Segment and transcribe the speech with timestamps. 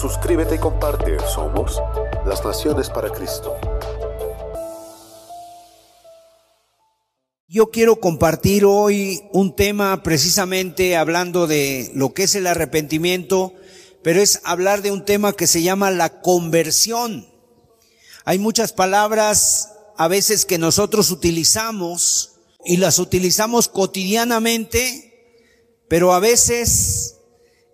[0.00, 1.16] Suscríbete y comparte.
[1.34, 1.82] Somos
[2.24, 3.56] las Naciones para Cristo.
[7.48, 13.54] Yo quiero compartir hoy un tema precisamente hablando de lo que es el arrepentimiento,
[14.04, 17.26] pero es hablar de un tema que se llama la conversión.
[18.24, 25.42] Hay muchas palabras a veces que nosotros utilizamos y las utilizamos cotidianamente,
[25.88, 27.16] pero a veces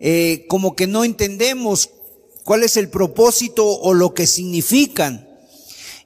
[0.01, 1.91] eh, como que no entendemos
[2.45, 5.29] cuál es el propósito o lo que significan.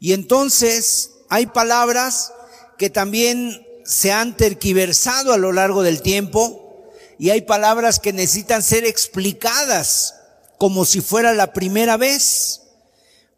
[0.01, 2.33] Y entonces hay palabras
[2.79, 8.63] que también se han terquiversado a lo largo del tiempo y hay palabras que necesitan
[8.63, 10.15] ser explicadas
[10.57, 12.63] como si fuera la primera vez.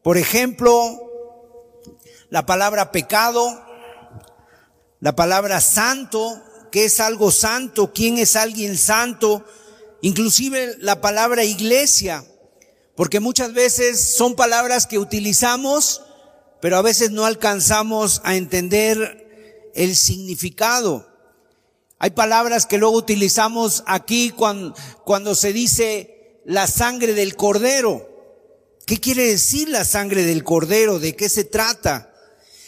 [0.03, 0.99] Por ejemplo,
[2.29, 3.63] la palabra pecado,
[5.01, 7.93] la palabra santo, ¿qué es algo santo?
[7.93, 9.45] ¿Quién es alguien santo?
[10.03, 12.25] Inclusive la palabra iglesia,
[13.01, 16.03] porque muchas veces son palabras que utilizamos,
[16.61, 21.09] pero a veces no alcanzamos a entender el significado.
[21.99, 24.75] Hay palabras que luego utilizamos aquí cuando,
[25.07, 28.07] cuando se dice la sangre del cordero.
[28.85, 30.99] ¿Qué quiere decir la sangre del cordero?
[30.99, 32.13] ¿De qué se trata?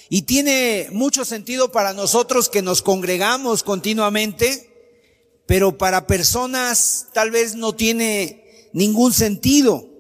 [0.08, 4.96] Y tiene mucho sentido para nosotros que nos congregamos continuamente,
[5.44, 9.91] pero para personas tal vez no tiene ningún sentido.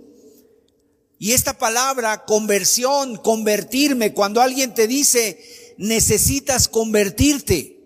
[1.22, 5.38] Y esta palabra, conversión, convertirme, cuando alguien te dice,
[5.78, 7.78] necesitas convertirte.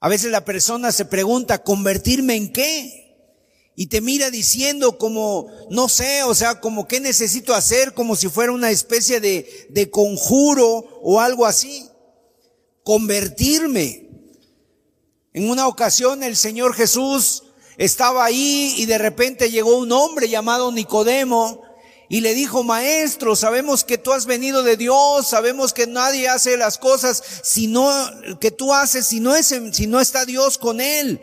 [0.00, 2.96] A veces la persona se pregunta, ¿convertirme en qué?
[3.76, 8.30] y te mira diciendo como, no sé, o sea, como qué necesito hacer, como si
[8.30, 11.86] fuera una especie de, de conjuro o algo así.
[12.82, 14.08] Convertirme.
[15.34, 17.42] En una ocasión el Señor Jesús
[17.76, 21.62] estaba ahí y de repente llegó un hombre llamado Nicodemo
[22.08, 26.56] y le dijo, maestro, sabemos que tú has venido de Dios, sabemos que nadie hace
[26.56, 27.88] las cosas sino
[28.40, 31.20] que tú haces si no es, si no está Dios con él.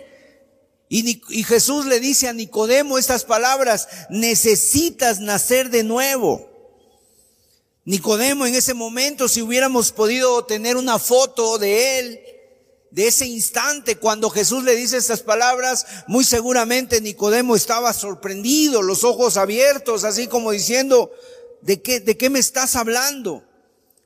[0.89, 6.49] Y, y, Jesús le dice a Nicodemo estas palabras, necesitas nacer de nuevo.
[7.83, 12.19] Nicodemo en ese momento, si hubiéramos podido tener una foto de él,
[12.91, 19.03] de ese instante cuando Jesús le dice estas palabras, muy seguramente Nicodemo estaba sorprendido, los
[19.03, 21.11] ojos abiertos, así como diciendo,
[21.61, 23.43] ¿de qué, de qué me estás hablando?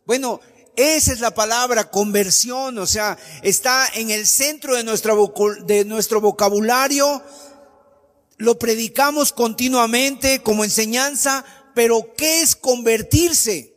[0.05, 0.41] Bueno,
[0.75, 5.13] esa es la palabra conversión, o sea, está en el centro de, nuestra,
[5.63, 7.21] de nuestro vocabulario,
[8.37, 13.75] lo predicamos continuamente como enseñanza, pero ¿qué es convertirse?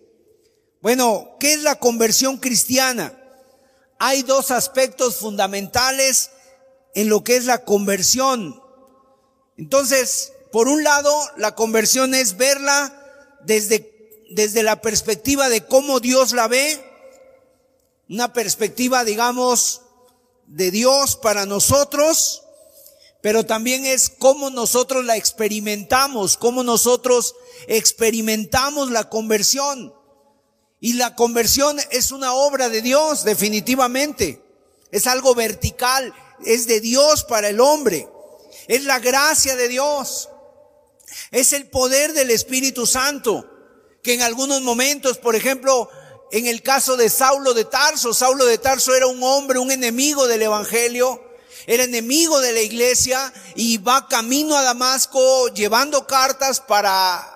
[0.80, 3.12] Bueno, ¿qué es la conversión cristiana?
[3.98, 6.30] Hay dos aspectos fundamentales
[6.94, 8.62] en lo que es la conversión.
[9.56, 12.92] Entonces, por un lado, la conversión es verla
[13.44, 13.94] desde
[14.34, 16.84] desde la perspectiva de cómo Dios la ve,
[18.08, 19.82] una perspectiva, digamos,
[20.46, 22.42] de Dios para nosotros,
[23.22, 27.36] pero también es cómo nosotros la experimentamos, cómo nosotros
[27.68, 29.94] experimentamos la conversión.
[30.84, 34.44] Y la conversión es una obra de Dios, definitivamente.
[34.90, 36.12] Es algo vertical,
[36.44, 38.06] es de Dios para el hombre.
[38.68, 40.28] Es la gracia de Dios.
[41.30, 43.50] Es el poder del Espíritu Santo
[44.02, 45.88] que en algunos momentos, por ejemplo,
[46.30, 50.26] en el caso de Saulo de Tarso, Saulo de Tarso era un hombre, un enemigo
[50.26, 51.18] del Evangelio,
[51.66, 57.30] era enemigo de la iglesia y va camino a Damasco llevando cartas para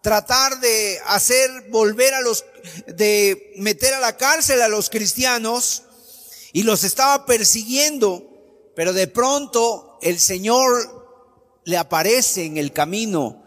[0.00, 2.44] tratar de hacer volver a los,
[2.86, 5.82] de meter a la cárcel a los cristianos
[6.52, 8.28] y los estaba persiguiendo,
[8.74, 13.42] pero de pronto el Señor le aparece en el camino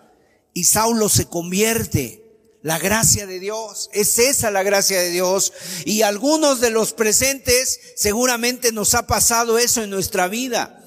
[0.53, 2.25] y Saulo se convierte
[2.65, 5.53] la gracia de Dios, es esa la gracia de Dios.
[5.85, 10.83] Y algunos de los presentes seguramente nos ha pasado eso en nuestra vida.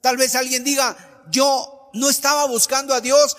[0.00, 3.36] Tal vez alguien diga, yo no estaba buscando a Dios,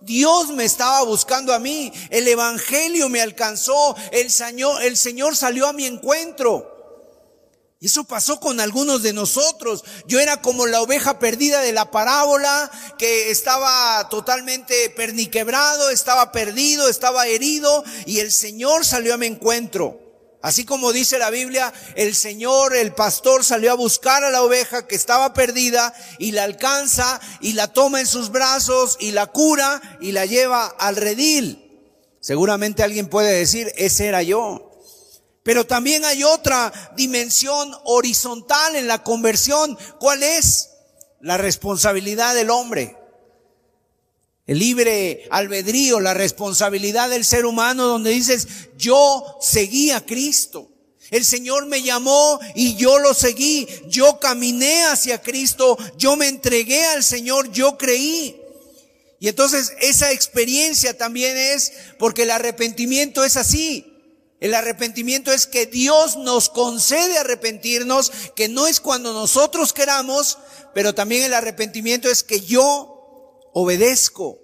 [0.00, 5.66] Dios me estaba buscando a mí, el Evangelio me alcanzó, el Señor, el Señor salió
[5.66, 6.74] a mi encuentro.
[7.80, 9.84] Eso pasó con algunos de nosotros.
[10.06, 16.88] Yo era como la oveja perdida de la parábola, que estaba totalmente perniquebrado, estaba perdido,
[16.88, 20.05] estaba herido, y el Señor salió a mi encuentro.
[20.46, 24.86] Así como dice la Biblia, el Señor, el pastor salió a buscar a la oveja
[24.86, 29.82] que estaba perdida y la alcanza y la toma en sus brazos y la cura
[30.00, 31.82] y la lleva al redil.
[32.20, 34.70] Seguramente alguien puede decir, ese era yo.
[35.42, 39.76] Pero también hay otra dimensión horizontal en la conversión.
[39.98, 40.70] ¿Cuál es?
[41.20, 42.96] La responsabilidad del hombre
[44.46, 48.46] el libre albedrío, la responsabilidad del ser humano, donde dices,
[48.76, 50.70] yo seguí a Cristo.
[51.10, 53.66] El Señor me llamó y yo lo seguí.
[53.88, 55.76] Yo caminé hacia Cristo.
[55.96, 57.50] Yo me entregué al Señor.
[57.52, 58.40] Yo creí.
[59.18, 63.92] Y entonces esa experiencia también es porque el arrepentimiento es así.
[64.40, 70.38] El arrepentimiento es que Dios nos concede arrepentirnos, que no es cuando nosotros queramos,
[70.74, 72.95] pero también el arrepentimiento es que yo
[73.58, 74.38] obedezco.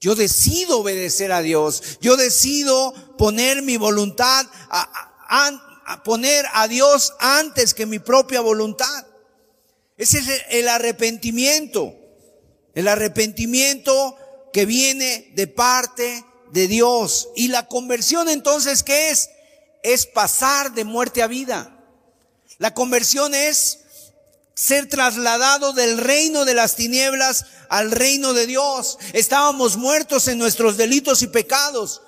[0.00, 1.98] Yo decido obedecer a Dios.
[2.00, 9.06] Yo decido poner mi voluntad, a, poner a Dios antes que mi propia voluntad.
[9.96, 11.96] Ese es el arrepentimiento.
[12.74, 14.16] El arrepentimiento
[14.52, 17.30] que viene de parte de Dios.
[17.34, 19.30] Y la conversión entonces, ¿qué es?
[19.82, 21.76] Es pasar de muerte a vida.
[22.58, 23.80] La conversión es
[24.54, 28.98] ser trasladado del reino de las tinieblas al reino de Dios.
[29.12, 32.02] Estábamos muertos en nuestros delitos y pecados.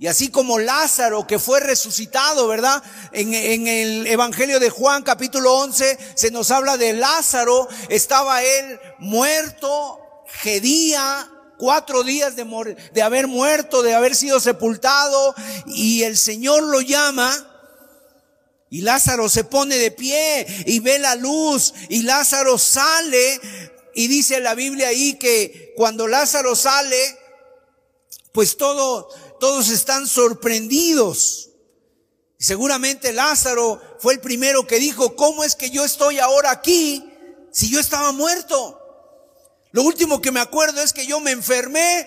[0.00, 2.82] Y así como Lázaro que fue resucitado, ¿verdad?
[3.12, 8.78] En, en, el Evangelio de Juan capítulo 11 se nos habla de Lázaro, estaba él
[9.00, 9.98] muerto,
[10.40, 11.28] gedía,
[11.58, 15.34] cuatro días de, de haber muerto, de haber sido sepultado,
[15.66, 17.48] y el Señor lo llama
[18.70, 23.40] y Lázaro se pone de pie y ve la luz y Lázaro sale
[23.98, 27.18] y dice la Biblia ahí que cuando Lázaro sale,
[28.30, 29.08] pues todo,
[29.40, 31.50] todos están sorprendidos.
[32.38, 37.12] Seguramente Lázaro fue el primero que dijo, ¿cómo es que yo estoy ahora aquí
[37.50, 38.80] si yo estaba muerto?
[39.72, 42.06] Lo último que me acuerdo es que yo me enfermé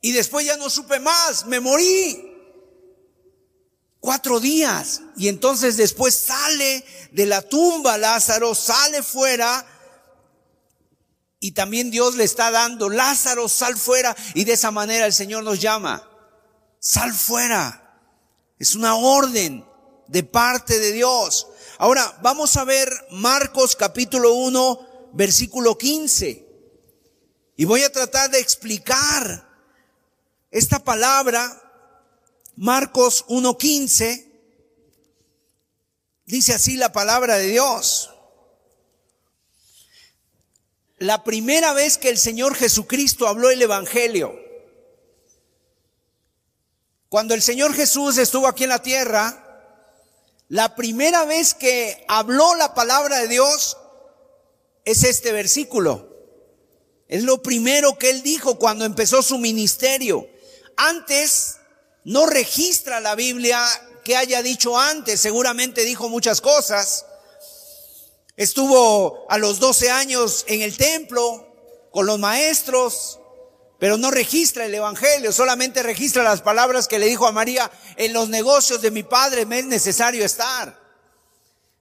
[0.00, 2.28] y después ya no supe más, me morí.
[3.98, 5.00] Cuatro días.
[5.16, 9.66] Y entonces después sale de la tumba Lázaro, sale fuera.
[11.40, 14.14] Y también Dios le está dando, Lázaro, sal fuera.
[14.34, 16.08] Y de esa manera el Señor nos llama,
[16.78, 17.98] sal fuera.
[18.58, 19.64] Es una orden
[20.06, 21.48] de parte de Dios.
[21.78, 26.46] Ahora vamos a ver Marcos capítulo 1, versículo 15.
[27.56, 29.48] Y voy a tratar de explicar
[30.50, 31.56] esta palabra
[32.56, 34.30] Marcos 1.15
[36.26, 38.10] dice así la palabra de Dios.
[41.00, 44.38] La primera vez que el Señor Jesucristo habló el Evangelio,
[47.08, 49.46] cuando el Señor Jesús estuvo aquí en la tierra,
[50.48, 53.78] la primera vez que habló la palabra de Dios
[54.84, 56.06] es este versículo.
[57.08, 60.28] Es lo primero que él dijo cuando empezó su ministerio.
[60.76, 61.56] Antes
[62.04, 63.64] no registra la Biblia
[64.04, 67.06] que haya dicho antes, seguramente dijo muchas cosas.
[68.40, 71.46] Estuvo a los 12 años en el templo
[71.90, 73.20] con los maestros,
[73.78, 78.14] pero no registra el Evangelio, solamente registra las palabras que le dijo a María, en
[78.14, 80.74] los negocios de mi padre me es necesario estar.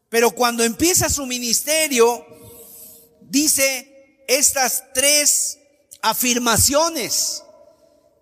[0.09, 2.25] Pero cuando empieza su ministerio,
[3.21, 5.59] dice estas tres
[6.01, 7.41] afirmaciones.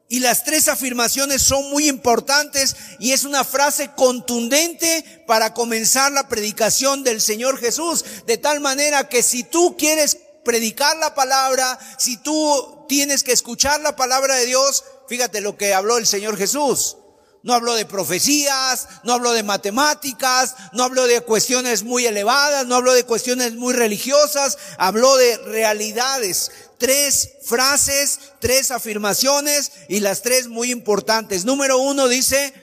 [0.09, 6.29] Y las tres afirmaciones son muy importantes y es una frase contundente para comenzar la
[6.29, 8.05] predicación del Señor Jesús.
[8.25, 13.81] De tal manera que si tú quieres predicar la palabra, si tú tienes que escuchar
[13.81, 16.95] la palabra de Dios, fíjate lo que habló el Señor Jesús.
[17.43, 22.75] No habló de profecías, no habló de matemáticas, no habló de cuestiones muy elevadas, no
[22.75, 30.47] habló de cuestiones muy religiosas, habló de realidades, tres frases, tres afirmaciones y las tres
[30.47, 31.45] muy importantes.
[31.45, 32.53] Número uno dice,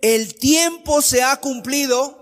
[0.00, 2.18] el tiempo se ha cumplido,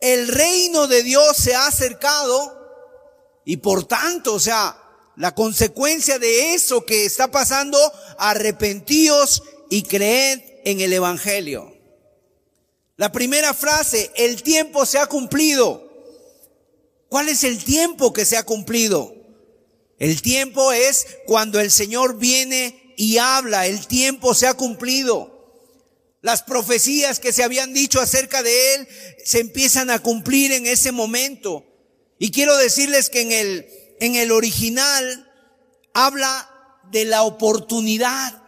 [0.00, 2.54] el reino de Dios se ha acercado
[3.44, 4.82] y por tanto, o sea,
[5.16, 7.78] la consecuencia de eso que está pasando,
[8.18, 11.72] arrepentíos y creed en el Evangelio.
[12.96, 15.86] La primera frase, el tiempo se ha cumplido.
[17.08, 19.15] ¿Cuál es el tiempo que se ha cumplido?
[19.98, 25.36] El tiempo es cuando el Señor viene y habla, el tiempo se ha cumplido.
[26.22, 28.88] Las profecías que se habían dicho acerca de él
[29.24, 31.64] se empiezan a cumplir en ese momento.
[32.18, 33.68] Y quiero decirles que en el,
[34.00, 35.30] en el original
[35.94, 36.50] habla
[36.90, 38.42] de la oportunidad.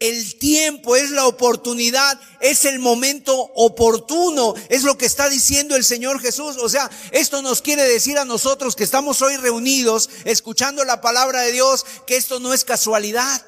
[0.00, 5.84] El tiempo es la oportunidad, es el momento oportuno, es lo que está diciendo el
[5.84, 6.56] Señor Jesús.
[6.58, 11.42] O sea, esto nos quiere decir a nosotros que estamos hoy reunidos escuchando la palabra
[11.42, 13.44] de Dios, que esto no es casualidad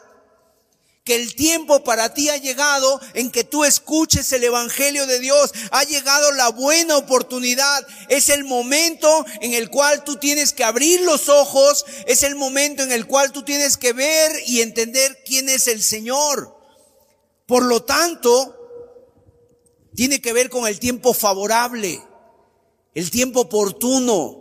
[1.04, 5.52] que el tiempo para ti ha llegado en que tú escuches el Evangelio de Dios.
[5.70, 7.86] Ha llegado la buena oportunidad.
[8.08, 11.86] Es el momento en el cual tú tienes que abrir los ojos.
[12.06, 15.82] Es el momento en el cual tú tienes que ver y entender quién es el
[15.82, 16.56] Señor.
[17.46, 18.56] Por lo tanto,
[19.94, 22.00] tiene que ver con el tiempo favorable,
[22.94, 24.39] el tiempo oportuno.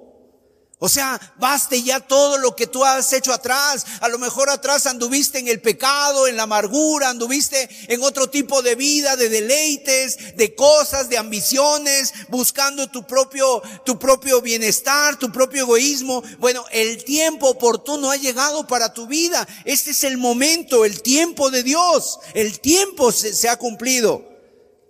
[0.81, 3.85] O sea, baste ya todo lo que tú has hecho atrás.
[3.99, 8.61] A lo mejor atrás anduviste en el pecado, en la amargura, anduviste en otro tipo
[8.61, 15.33] de vida, de deleites, de cosas, de ambiciones, buscando tu propio, tu propio bienestar, tu
[15.33, 16.23] propio egoísmo.
[16.37, 19.45] Bueno, el tiempo oportuno ha llegado para tu vida.
[19.65, 22.19] Este es el momento, el tiempo de Dios.
[22.33, 24.29] El tiempo se, se ha cumplido.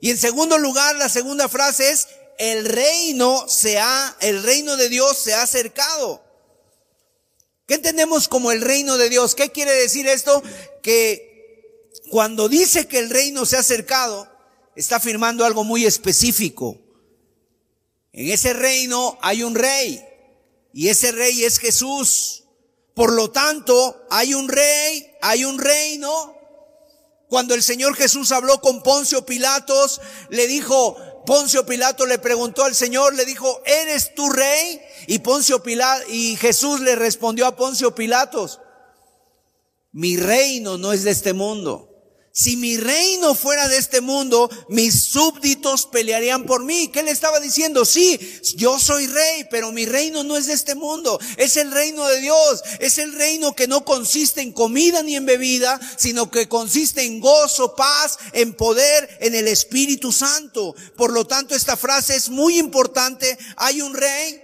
[0.01, 2.07] Y en segundo lugar, la segunda frase es,
[2.39, 6.23] el reino se ha, el reino de Dios se ha acercado.
[7.67, 9.35] ¿Qué entendemos como el reino de Dios?
[9.35, 10.41] ¿Qué quiere decir esto?
[10.81, 14.27] Que cuando dice que el reino se ha acercado,
[14.75, 16.79] está afirmando algo muy específico.
[18.13, 20.03] En ese reino hay un rey
[20.73, 22.45] y ese rey es Jesús.
[22.95, 26.35] Por lo tanto, hay un rey, hay un reino.
[27.27, 30.97] Cuando el Señor Jesús habló con Poncio Pilatos, le dijo,
[31.29, 34.81] Poncio Pilato le preguntó al Señor, le dijo, ¿eres tu rey?
[35.05, 38.59] Y Poncio Pilato, y Jesús le respondió a Poncio Pilatos,
[39.91, 41.88] mi reino no es de este mundo.
[42.39, 46.87] Si mi reino fuera de este mundo, mis súbditos pelearían por mí.
[46.87, 47.83] ¿Qué le estaba diciendo?
[47.83, 48.17] Sí,
[48.55, 51.19] yo soy rey, pero mi reino no es de este mundo.
[51.35, 52.63] Es el reino de Dios.
[52.79, 57.19] Es el reino que no consiste en comida ni en bebida, sino que consiste en
[57.19, 60.73] gozo, paz, en poder, en el Espíritu Santo.
[60.95, 63.37] Por lo tanto, esta frase es muy importante.
[63.57, 64.41] Hay un rey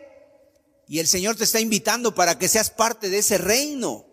[0.90, 4.06] y el Señor te está invitando para que seas parte de ese reino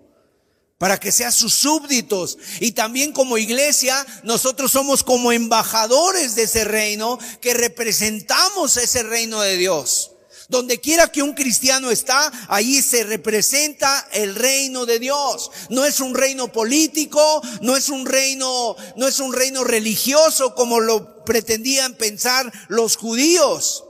[0.83, 2.39] para que seas sus súbditos.
[2.59, 9.41] Y también como iglesia, nosotros somos como embajadores de ese reino, que representamos ese reino
[9.43, 10.11] de Dios.
[10.49, 15.53] Donde quiera que un cristiano está, ahí se representa el reino de Dios.
[15.71, 20.81] No es un reino político, no es un reino, no es un reino religioso como
[20.81, 23.85] lo pretendían pensar los judíos.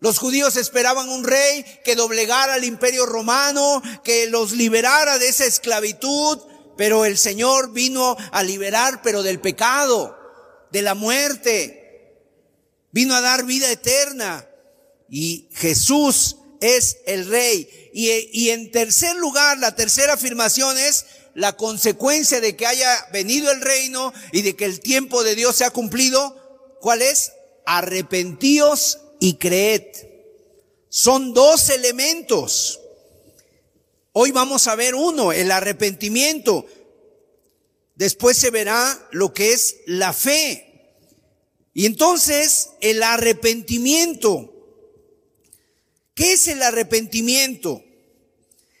[0.00, 5.44] Los judíos esperaban un rey que doblegara al imperio romano, que los liberara de esa
[5.44, 6.38] esclavitud,
[6.76, 10.16] pero el Señor vino a liberar, pero del pecado,
[10.70, 12.14] de la muerte.
[12.92, 14.48] Vino a dar vida eterna.
[15.08, 17.90] Y Jesús es el rey.
[17.92, 23.50] Y, y en tercer lugar, la tercera afirmación es la consecuencia de que haya venido
[23.50, 26.76] el reino y de que el tiempo de Dios se ha cumplido.
[26.80, 27.32] ¿Cuál es?
[27.66, 29.84] Arrepentíos y creed.
[30.88, 32.80] Son dos elementos.
[34.12, 36.66] Hoy vamos a ver uno, el arrepentimiento.
[37.94, 40.64] Después se verá lo que es la fe.
[41.74, 44.54] Y entonces el arrepentimiento.
[46.14, 47.84] ¿Qué es el arrepentimiento?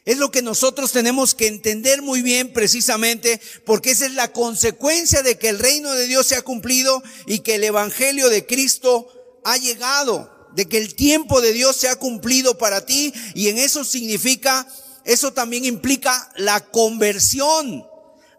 [0.04, 5.22] Es lo que nosotros tenemos que entender muy bien precisamente porque esa es la consecuencia
[5.22, 9.17] de que el reino de Dios se ha cumplido y que el Evangelio de Cristo
[9.44, 13.58] ha llegado, de que el tiempo de Dios se ha cumplido para ti y en
[13.58, 14.66] eso significa,
[15.04, 17.86] eso también implica la conversión.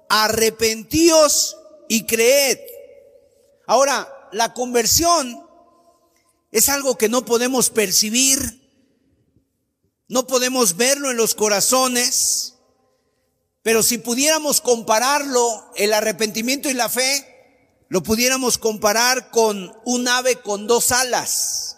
[0.10, 2.60] Arrepentíos y creed.
[3.68, 5.46] Ahora, la conversión
[6.52, 8.60] es algo que no podemos percibir,
[10.08, 12.56] no podemos verlo en los corazones,
[13.62, 17.29] pero si pudiéramos compararlo, el arrepentimiento y la fe,
[17.90, 21.78] lo pudiéramos comparar con un ave con dos alas.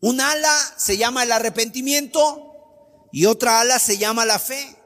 [0.00, 4.76] Un ala se llama el arrepentimiento y otra ala se llama la fe.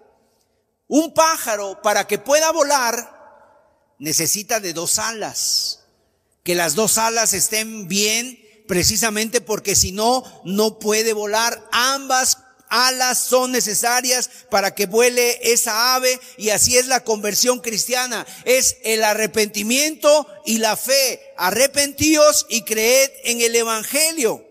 [0.88, 5.80] Un pájaro para que pueda volar necesita de dos alas.
[6.42, 8.38] Que las dos alas estén bien
[8.68, 11.66] precisamente porque si no, no puede volar.
[11.72, 12.43] Ambas
[12.74, 18.26] alas son necesarias para que vuele esa ave y así es la conversión cristiana.
[18.44, 21.20] Es el arrepentimiento y la fe.
[21.36, 24.44] Arrepentíos y creed en el Evangelio.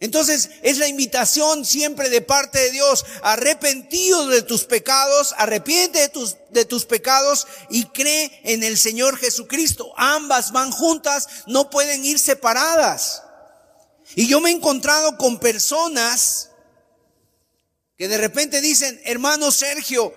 [0.00, 6.36] Entonces es la invitación siempre de parte de Dios, arrepentido de tus pecados, arrepiente tus,
[6.50, 9.94] de tus pecados y cree en el Señor Jesucristo.
[9.96, 13.22] Ambas van juntas, no pueden ir separadas.
[14.14, 16.50] Y yo me he encontrado con personas
[17.96, 20.14] que de repente dicen, hermano Sergio,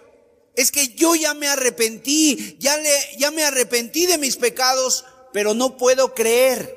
[0.55, 5.53] es que yo ya me arrepentí, ya le, ya me arrepentí de mis pecados, pero
[5.53, 6.75] no puedo creer.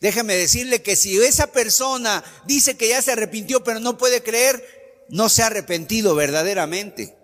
[0.00, 5.06] Déjeme decirle que si esa persona dice que ya se arrepintió pero no puede creer,
[5.08, 7.16] no se ha arrepentido verdaderamente.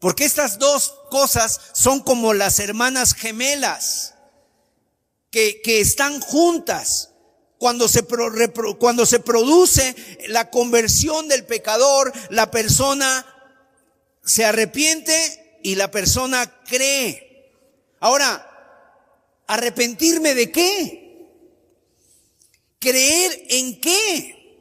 [0.00, 4.14] Porque estas dos cosas son como las hermanas gemelas
[5.30, 7.09] que, que están juntas.
[7.60, 8.06] Cuando se,
[9.04, 9.94] se produce
[10.28, 13.26] la conversión del pecador, la persona
[14.24, 17.52] se arrepiente y la persona cree.
[18.00, 18.46] Ahora,
[19.46, 21.28] ¿arrepentirme de qué?
[22.78, 24.56] ¿Creer en qué?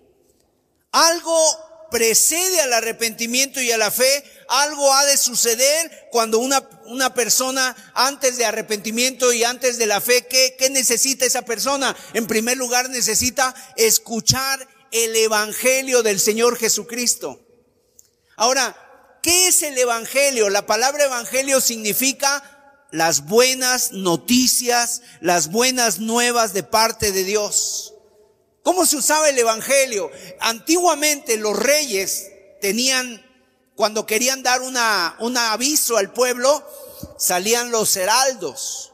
[0.91, 1.41] Algo
[1.89, 7.75] precede al arrepentimiento y a la fe, algo ha de suceder cuando una, una persona
[7.93, 11.95] antes de arrepentimiento y antes de la fe, ¿qué, ¿qué necesita esa persona?
[12.13, 17.39] En primer lugar necesita escuchar el Evangelio del Señor Jesucristo.
[18.35, 18.75] Ahora,
[19.21, 20.49] ¿qué es el Evangelio?
[20.49, 27.93] La palabra Evangelio significa las buenas noticias, las buenas nuevas de parte de Dios.
[28.69, 30.11] ¿Cómo se usaba el Evangelio?
[30.39, 32.27] Antiguamente los reyes
[32.61, 33.25] tenían,
[33.73, 36.63] cuando querían dar una, un aviso al pueblo,
[37.17, 38.93] salían los heraldos.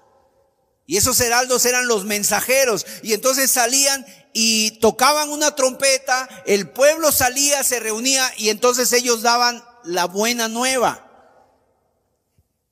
[0.88, 2.86] Y esos heraldos eran los mensajeros.
[3.04, 9.24] Y entonces salían y tocaban una trompeta, el pueblo salía, se reunía y entonces ellos
[9.24, 11.06] daban la buena nueva.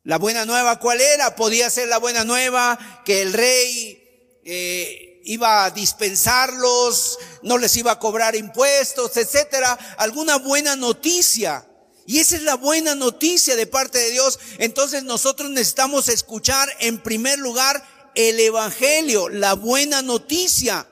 [0.03, 1.35] La buena nueva, ¿cuál era?
[1.35, 7.91] Podía ser la buena nueva que el rey eh, iba a dispensarlos, no les iba
[7.91, 11.67] a cobrar impuestos, etcétera, alguna buena noticia.
[12.05, 14.39] Y esa es la buena noticia de parte de Dios.
[14.57, 20.87] Entonces nosotros necesitamos escuchar en primer lugar el evangelio, la buena noticia.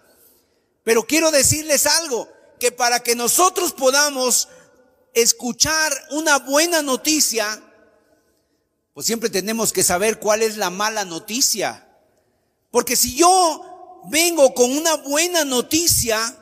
[0.83, 4.47] Pero quiero decirles algo, que para que nosotros podamos
[5.13, 7.61] escuchar una buena noticia,
[8.93, 11.87] pues siempre tenemos que saber cuál es la mala noticia.
[12.69, 13.70] Porque si yo
[14.09, 16.37] vengo con una buena noticia,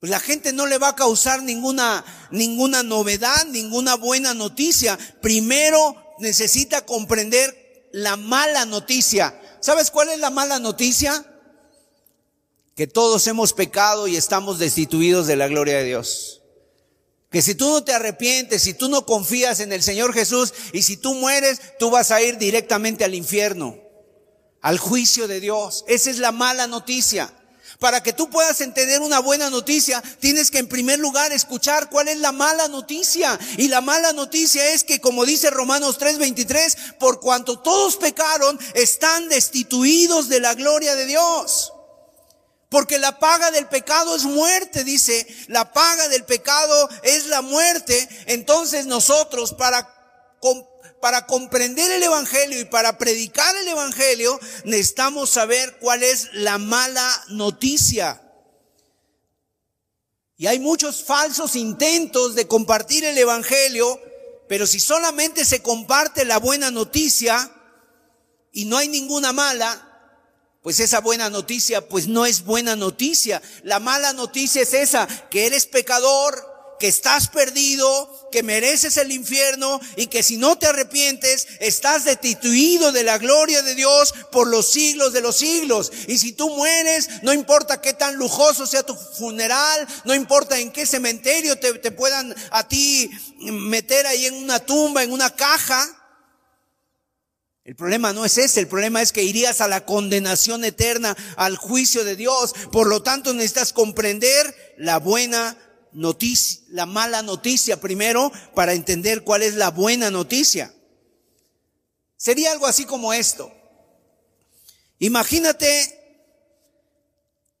[0.00, 4.96] pues la gente no le va a causar ninguna, ninguna novedad, ninguna buena noticia.
[5.20, 9.40] Primero necesita comprender la mala noticia.
[9.60, 11.24] ¿Sabes cuál es la mala noticia?
[12.76, 16.42] Que todos hemos pecado y estamos destituidos de la gloria de Dios.
[17.30, 20.82] Que si tú no te arrepientes, si tú no confías en el Señor Jesús y
[20.82, 23.87] si tú mueres, tú vas a ir directamente al infierno
[24.62, 25.84] al juicio de Dios.
[25.88, 27.32] Esa es la mala noticia.
[27.78, 32.08] Para que tú puedas entender una buena noticia, tienes que en primer lugar escuchar cuál
[32.08, 33.38] es la mala noticia.
[33.56, 39.28] Y la mala noticia es que, como dice Romanos 3:23, por cuanto todos pecaron, están
[39.28, 41.72] destituidos de la gloria de Dios.
[42.68, 48.08] Porque la paga del pecado es muerte, dice, la paga del pecado es la muerte.
[48.26, 49.88] Entonces nosotros, para
[51.00, 57.24] para comprender el Evangelio y para predicar el Evangelio, necesitamos saber cuál es la mala
[57.28, 58.22] noticia.
[60.36, 64.00] Y hay muchos falsos intentos de compartir el Evangelio,
[64.48, 67.52] pero si solamente se comparte la buena noticia
[68.52, 69.84] y no hay ninguna mala,
[70.62, 73.42] pues esa buena noticia pues no es buena noticia.
[73.62, 76.47] La mala noticia es esa, que eres pecador,
[76.78, 82.92] que estás perdido, que mereces el infierno y que si no te arrepientes estás destituido
[82.92, 85.92] de la gloria de Dios por los siglos de los siglos.
[86.06, 90.70] Y si tú mueres, no importa qué tan lujoso sea tu funeral, no importa en
[90.70, 93.10] qué cementerio te, te puedan a ti
[93.40, 95.94] meter ahí en una tumba, en una caja.
[97.64, 101.56] El problema no es ese, el problema es que irías a la condenación eterna, al
[101.56, 102.54] juicio de Dios.
[102.72, 105.54] Por lo tanto, necesitas comprender la buena
[105.98, 110.72] noticia, la mala noticia primero para entender cuál es la buena noticia.
[112.16, 113.52] Sería algo así como esto.
[115.00, 115.94] Imagínate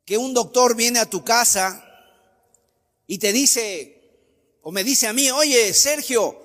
[0.04, 1.84] que un doctor viene a tu casa
[3.06, 3.98] y te dice,
[4.62, 6.36] o me dice a mí, oye, Sergio,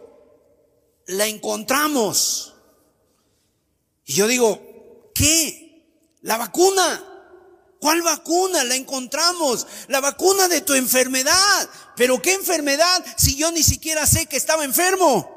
[1.07, 2.55] la encontramos.
[4.05, 6.19] Y yo digo, ¿qué?
[6.21, 7.09] La vacuna.
[7.79, 8.63] ¿Cuál vacuna?
[8.63, 9.67] La encontramos.
[9.89, 11.69] La vacuna de tu enfermedad.
[11.95, 15.33] ¿Pero qué enfermedad si yo ni siquiera sé que estaba enfermo?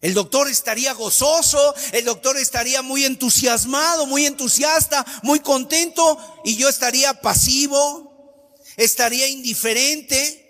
[0.00, 6.70] El doctor estaría gozoso, el doctor estaría muy entusiasmado, muy entusiasta, muy contento y yo
[6.70, 10.46] estaría pasivo, estaría indiferente.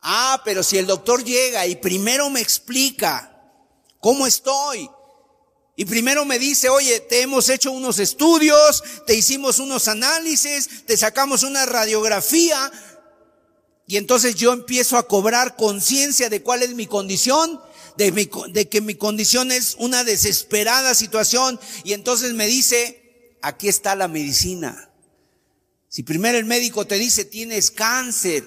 [0.00, 3.34] Ah, pero si el doctor llega y primero me explica
[3.98, 4.88] cómo estoy,
[5.78, 10.96] y primero me dice, oye, te hemos hecho unos estudios, te hicimos unos análisis, te
[10.96, 12.72] sacamos una radiografía,
[13.86, 17.60] y entonces yo empiezo a cobrar conciencia de cuál es mi condición,
[17.96, 24.08] de, que mi condición es una desesperada situación y entonces me dice, aquí está la
[24.08, 24.90] medicina.
[25.88, 28.44] Si primero el médico te dice, tienes cáncer,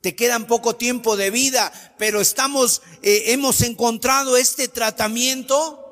[0.00, 5.83] te quedan poco tiempo de vida, pero estamos, eh, hemos encontrado este tratamiento,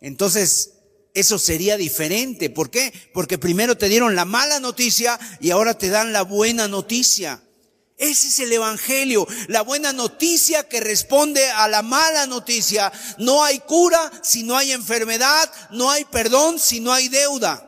[0.00, 0.72] entonces
[1.14, 2.50] eso sería diferente.
[2.50, 2.92] ¿Por qué?
[3.12, 7.42] Porque primero te dieron la mala noticia y ahora te dan la buena noticia.
[7.96, 12.92] Ese es el Evangelio, la buena noticia que responde a la mala noticia.
[13.18, 17.64] No hay cura si no hay enfermedad, no hay perdón si no hay deuda.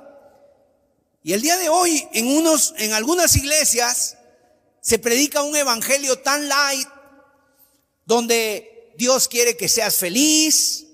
[1.25, 4.17] Y el día de hoy, en unos, en algunas iglesias,
[4.81, 6.89] se predica un evangelio tan light,
[8.07, 10.87] donde Dios quiere que seas feliz,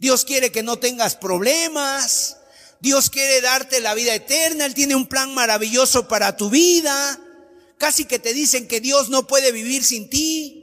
[0.00, 2.38] Dios quiere que no tengas problemas,
[2.80, 7.20] Dios quiere darte la vida eterna, Él tiene un plan maravilloso para tu vida.
[7.76, 10.56] Casi que te dicen que Dios no puede vivir sin ti.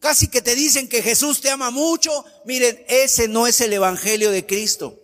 [0.00, 2.24] Casi que te dicen que Jesús te ama mucho.
[2.44, 5.00] Miren, ese no es el Evangelio de Cristo.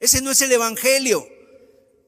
[0.00, 1.26] Ese no es el Evangelio.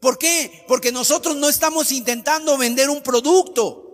[0.00, 0.64] ¿Por qué?
[0.66, 3.89] Porque nosotros no estamos intentando vender un producto.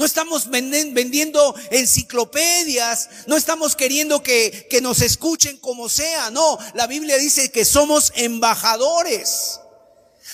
[0.00, 6.86] No estamos vendiendo enciclopedias, no estamos queriendo que, que, nos escuchen como sea, no, la
[6.86, 9.60] Biblia dice que somos embajadores.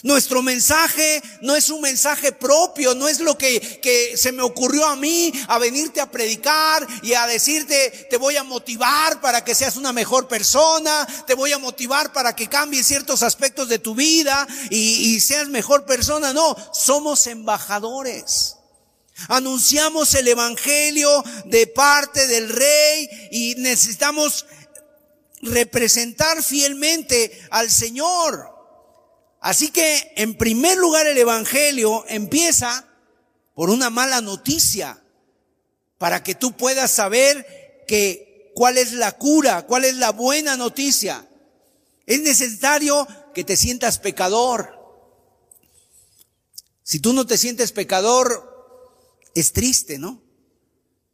[0.05, 4.87] Nuestro mensaje no es un mensaje propio, no es lo que, que, se me ocurrió
[4.87, 9.57] a mí a venirte a predicar y a decirte, te voy a motivar para que
[9.57, 13.97] seas una mejor persona, te voy a motivar para que cambies ciertos aspectos de tu
[13.97, 16.33] vida y, y seas mejor persona.
[16.33, 18.56] No, somos embajadores.
[19.29, 24.47] Anunciamos el Evangelio de parte del Rey y necesitamos
[25.43, 28.55] representar fielmente al Señor.
[29.41, 32.87] Así que, en primer lugar, el Evangelio empieza
[33.55, 35.03] por una mala noticia,
[35.99, 41.27] para que tú puedas saber que cuál es la cura, cuál es la buena noticia.
[42.07, 44.77] Es necesario que te sientas pecador.
[46.83, 48.56] Si tú no te sientes pecador,
[49.41, 50.23] es triste, ¿no?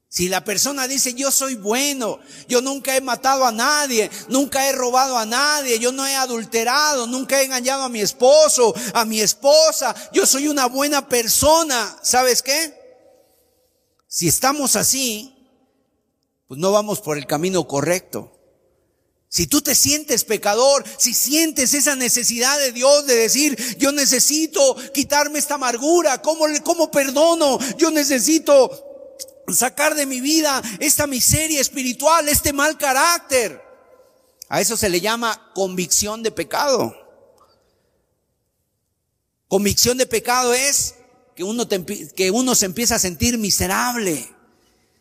[0.08, 4.72] Si la persona dice, yo soy bueno, yo nunca he matado a nadie, nunca he
[4.72, 9.20] robado a nadie, yo no he adulterado, nunca he engañado a mi esposo, a mi
[9.20, 12.74] esposa, yo soy una buena persona, ¿sabes qué?
[14.06, 15.34] Si estamos así,
[16.46, 18.41] pues no vamos por el camino correcto.
[19.32, 24.76] Si tú te sientes pecador, si sientes esa necesidad de Dios de decir, yo necesito
[24.92, 27.58] quitarme esta amargura, ¿cómo, cómo perdono?
[27.78, 29.08] Yo necesito
[29.48, 33.58] sacar de mi vida esta miseria espiritual, este mal carácter.
[34.50, 36.94] A eso se le llama convicción de pecado.
[39.48, 40.96] Convicción de pecado es
[41.34, 44.28] que uno, que uno se empieza a sentir miserable,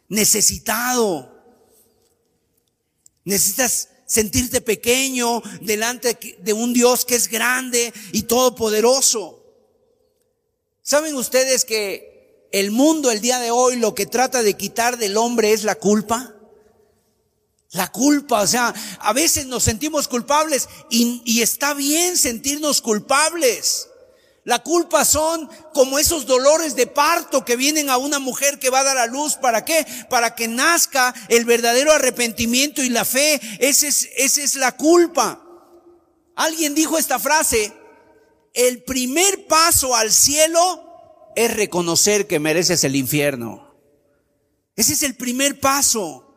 [0.07, 1.37] necesitado.
[3.25, 9.41] Necesitas sentirte pequeño delante de un Dios que es grande y todopoderoso.
[10.81, 15.15] ¿Saben ustedes que el mundo el día de hoy lo que trata de quitar del
[15.15, 16.35] hombre es la culpa.
[17.71, 23.87] La culpa, o sea, a veces nos sentimos culpables y, y, está bien sentirnos culpables.
[24.43, 28.79] La culpa son como esos dolores de parto que vienen a una mujer que va
[28.79, 29.35] a dar a luz.
[29.35, 29.85] ¿Para qué?
[30.09, 33.39] Para que nazca el verdadero arrepentimiento y la fe.
[33.59, 35.43] Esa es, esa es la culpa.
[36.35, 37.71] Alguien dijo esta frase,
[38.53, 43.75] el primer paso al cielo es reconocer que mereces el infierno.
[44.75, 46.30] Ese es el primer paso.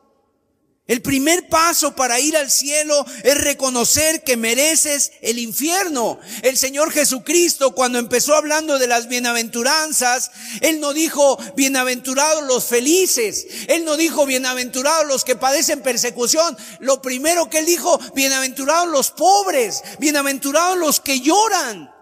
[0.86, 6.20] El primer paso para ir al cielo es reconocer que mereces el infierno.
[6.42, 13.46] El Señor Jesucristo, cuando empezó hablando de las bienaventuranzas, Él no dijo bienaventurados los felices.
[13.68, 16.54] Él no dijo bienaventurados los que padecen persecución.
[16.80, 21.94] Lo primero que Él dijo, bienaventurados los pobres, bienaventurados los que lloran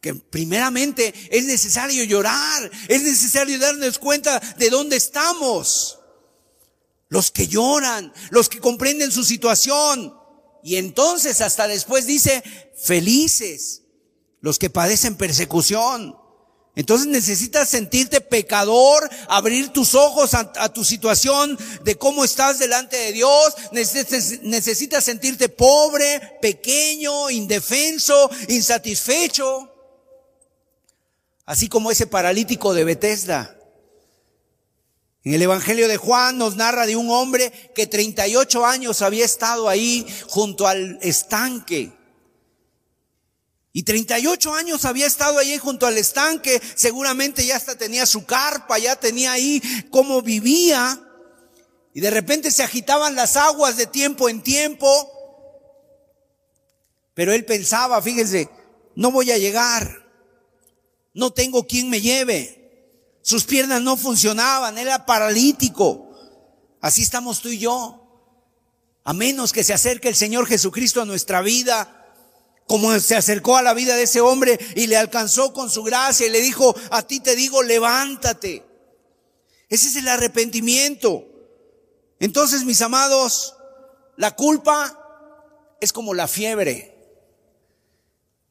[0.00, 6.01] que primeramente es necesario llorar, es necesario darnos cuenta de dónde estamos.
[7.12, 10.16] Los que lloran, los que comprenden su situación.
[10.62, 12.42] Y entonces hasta después dice,
[12.74, 13.82] felices,
[14.40, 16.16] los que padecen persecución.
[16.74, 23.12] Entonces necesitas sentirte pecador, abrir tus ojos a, tu situación de cómo estás delante de
[23.12, 23.56] Dios.
[23.72, 29.70] Necesitas, necesitas sentirte pobre, pequeño, indefenso, insatisfecho.
[31.44, 33.58] Así como ese paralítico de Bethesda.
[35.24, 39.68] En el Evangelio de Juan nos narra de un hombre que 38 años había estado
[39.68, 41.92] ahí junto al estanque.
[43.72, 48.78] Y 38 años había estado ahí junto al estanque, seguramente ya hasta tenía su carpa,
[48.78, 51.00] ya tenía ahí cómo vivía.
[51.94, 54.88] Y de repente se agitaban las aguas de tiempo en tiempo.
[57.14, 58.50] Pero él pensaba, fíjense,
[58.96, 60.02] no voy a llegar.
[61.14, 62.61] No tengo quien me lleve.
[63.22, 66.10] Sus piernas no funcionaban, era paralítico.
[66.80, 67.98] Así estamos tú y yo.
[69.04, 71.98] A menos que se acerque el Señor Jesucristo a nuestra vida,
[72.66, 76.26] como se acercó a la vida de ese hombre y le alcanzó con su gracia
[76.26, 78.64] y le dijo, a ti te digo, levántate.
[79.68, 81.24] Ese es el arrepentimiento.
[82.18, 83.56] Entonces, mis amados,
[84.16, 84.98] la culpa
[85.80, 86.91] es como la fiebre.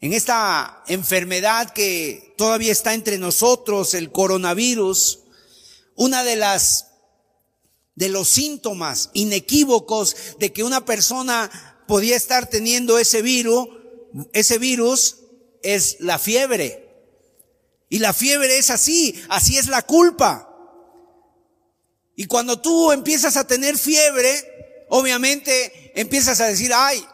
[0.01, 5.19] En esta enfermedad que todavía está entre nosotros, el coronavirus,
[5.95, 6.87] una de las
[7.93, 13.67] de los síntomas inequívocos de que una persona podía estar teniendo ese virus,
[14.33, 15.17] ese virus
[15.61, 16.89] es la fiebre.
[17.89, 20.47] Y la fiebre es así, así es la culpa.
[22.15, 27.05] Y cuando tú empiezas a tener fiebre, obviamente empiezas a decir, ay,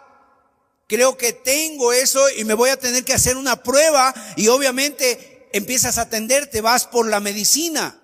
[0.87, 5.49] creo que tengo eso y me voy a tener que hacer una prueba y obviamente
[5.53, 8.01] empiezas a atenderte, vas por la medicina.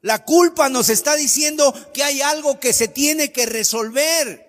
[0.00, 4.46] La culpa nos está diciendo que hay algo que se tiene que resolver,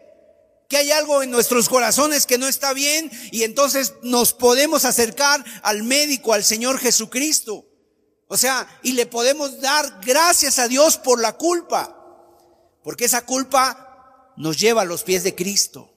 [0.67, 5.43] que hay algo en nuestros corazones que no está bien y entonces nos podemos acercar
[5.62, 7.67] al médico, al Señor Jesucristo.
[8.28, 11.95] O sea, y le podemos dar gracias a Dios por la culpa,
[12.84, 15.92] porque esa culpa nos lleva a los pies de Cristo.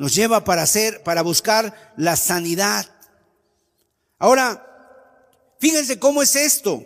[0.00, 2.86] Nos lleva para hacer, para buscar la sanidad.
[4.18, 4.66] Ahora,
[5.58, 6.82] fíjense cómo es esto.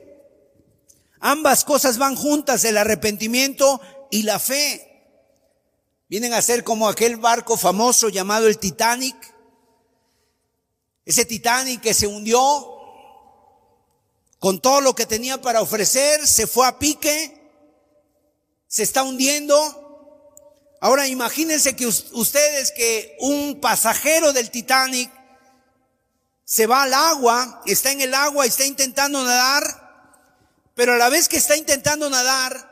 [1.20, 5.06] Ambas cosas van juntas, el arrepentimiento y la fe.
[6.08, 9.14] Vienen a ser como aquel barco famoso llamado el Titanic.
[11.04, 12.42] Ese Titanic que se hundió
[14.40, 17.48] con todo lo que tenía para ofrecer, se fue a pique,
[18.66, 19.83] se está hundiendo,
[20.84, 25.10] Ahora imagínense que ustedes que un pasajero del Titanic
[26.44, 29.64] se va al agua, está en el agua está intentando nadar,
[30.74, 32.70] pero a la vez que está intentando nadar,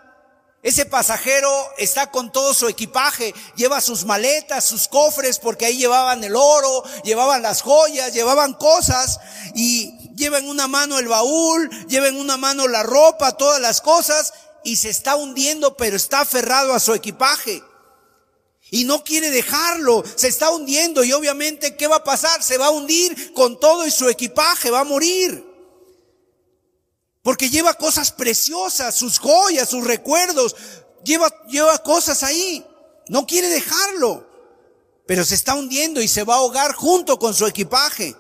[0.63, 6.23] ese pasajero está con todo su equipaje, lleva sus maletas, sus cofres, porque ahí llevaban
[6.23, 9.21] el oro, llevaban las joyas, llevaban cosas,
[9.55, 13.81] y lleva en una mano el baúl, lleva en una mano la ropa, todas las
[13.81, 17.63] cosas, y se está hundiendo, pero está aferrado a su equipaje
[18.75, 22.43] y no quiere dejarlo, se está hundiendo y obviamente ¿qué va a pasar?
[22.43, 25.47] Se va a hundir con todo y su equipaje, va a morir.
[27.23, 30.57] Porque lleva cosas preciosas, sus joyas, sus recuerdos,
[31.05, 32.67] lleva, lleva cosas ahí,
[33.09, 34.27] no quiere dejarlo,
[35.07, 38.17] pero se está hundiendo y se va a ahogar junto con su equipaje.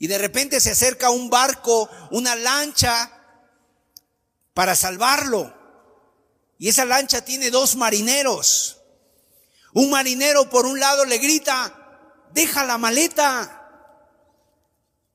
[0.00, 3.12] Y de repente se acerca un barco, una lancha,
[4.52, 5.54] para salvarlo.
[6.58, 8.77] Y esa lancha tiene dos marineros.
[9.74, 11.74] Un marinero por un lado le grita,
[12.32, 13.54] deja la maleta.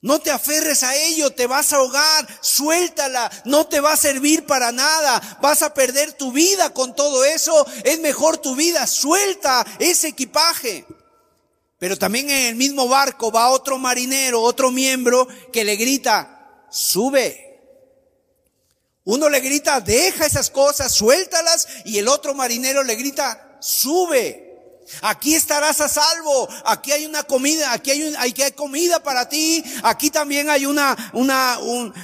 [0.01, 4.45] No te aferres a ello, te vas a ahogar, suéltala, no te va a servir
[4.45, 9.65] para nada, vas a perder tu vida con todo eso, es mejor tu vida, suelta
[9.79, 10.85] ese equipaje.
[11.79, 17.61] Pero también en el mismo barco va otro marinero, otro miembro que le grita, sube.
[19.05, 24.49] Uno le grita, deja esas cosas, suéltalas, y el otro marinero le grita, sube.
[25.01, 26.47] Aquí estarás a salvo.
[26.65, 29.63] Aquí hay una comida, aquí hay, un, hay, hay comida para ti.
[29.81, 31.57] Aquí también hay una, una,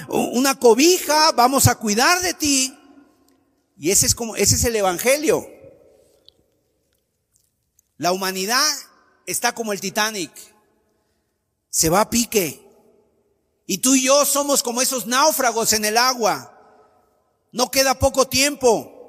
[0.08, 1.32] una cobija.
[1.32, 2.76] Vamos a cuidar de ti.
[3.78, 5.46] Y ese es como, ese es el evangelio.
[7.96, 8.66] La humanidad
[9.26, 10.32] está como el Titanic.
[11.68, 12.66] Se va a pique.
[13.66, 16.56] Y tú y yo somos como esos náufragos en el agua.
[17.52, 18.99] No queda poco tiempo.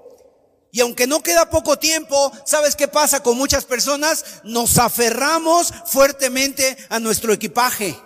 [0.72, 4.24] Y aunque no queda poco tiempo, ¿sabes qué pasa con muchas personas?
[4.44, 7.98] Nos aferramos fuertemente a nuestro equipaje.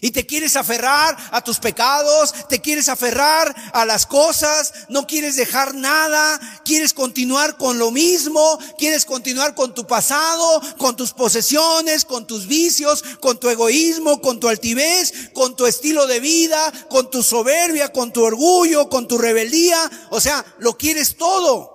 [0.00, 5.36] Y te quieres aferrar a tus pecados, te quieres aferrar a las cosas, no quieres
[5.36, 12.04] dejar nada, quieres continuar con lo mismo, quieres continuar con tu pasado, con tus posesiones,
[12.04, 17.10] con tus vicios, con tu egoísmo, con tu altivez, con tu estilo de vida, con
[17.10, 19.90] tu soberbia, con tu orgullo, con tu rebeldía.
[20.10, 21.71] O sea, lo quieres todo.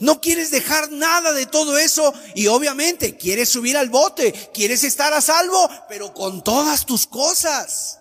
[0.00, 5.12] No quieres dejar nada de todo eso y obviamente quieres subir al bote, quieres estar
[5.14, 7.98] a salvo, pero con todas tus cosas.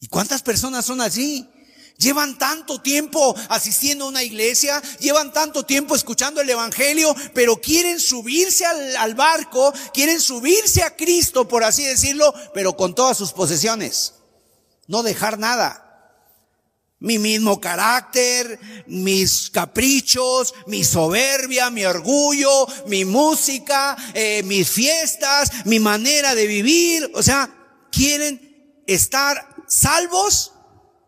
[0.00, 1.48] ¿Y cuántas personas son así?
[1.96, 7.98] Llevan tanto tiempo asistiendo a una iglesia, llevan tanto tiempo escuchando el Evangelio, pero quieren
[7.98, 13.32] subirse al, al, barco, quieren subirse a Cristo, por así decirlo, pero con todas sus
[13.32, 14.14] posesiones.
[14.86, 15.87] No dejar nada
[17.00, 25.78] mi mismo carácter, mis caprichos, mi soberbia, mi orgullo, mi música, eh, mis fiestas, mi
[25.78, 27.10] manera de vivir.
[27.14, 27.54] O sea,
[27.92, 30.52] quieren estar salvos,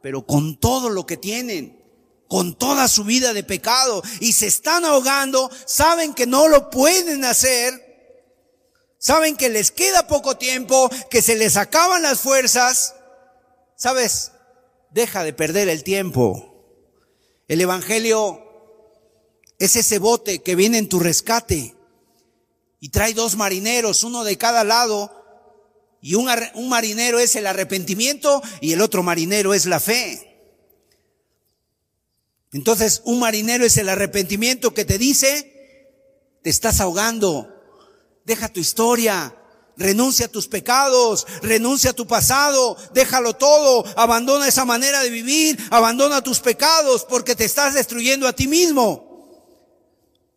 [0.03, 1.77] pero con todo lo que tienen,
[2.29, 7.25] con toda su vida de pecado, y se están ahogando, saben que no lo pueden
[7.25, 7.91] hacer,
[8.99, 12.95] saben que les queda poco tiempo, que se les acaban las fuerzas.
[13.77, 14.33] ¿Sabes?
[14.91, 16.47] Deja de perder el tiempo.
[17.49, 18.41] El Evangelio
[19.59, 21.75] es ese bote que viene en tu rescate
[22.81, 25.17] y trae dos marineros, uno de cada lado,
[26.01, 30.27] y un, un, marinero es el arrepentimiento y el otro marinero es la fe.
[32.53, 37.49] Entonces, un marinero es el arrepentimiento que te dice, te estás ahogando,
[38.25, 39.37] deja tu historia,
[39.77, 45.59] Renuncia a tus pecados, renuncia a tu pasado, déjalo todo, abandona esa manera de vivir,
[45.71, 49.11] abandona tus pecados porque te estás destruyendo a ti mismo.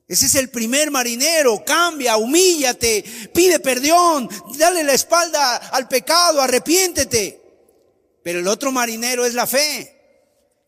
[0.08, 7.42] Ese es el primer marinero, cambia, humíllate, pide perdón, dale la espalda al pecado, arrepiéntete.
[8.24, 9.90] Pero el otro marinero es la fe.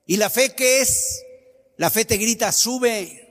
[0.07, 1.21] ¿Y la fe qué es?
[1.77, 3.25] La fe te grita, sube,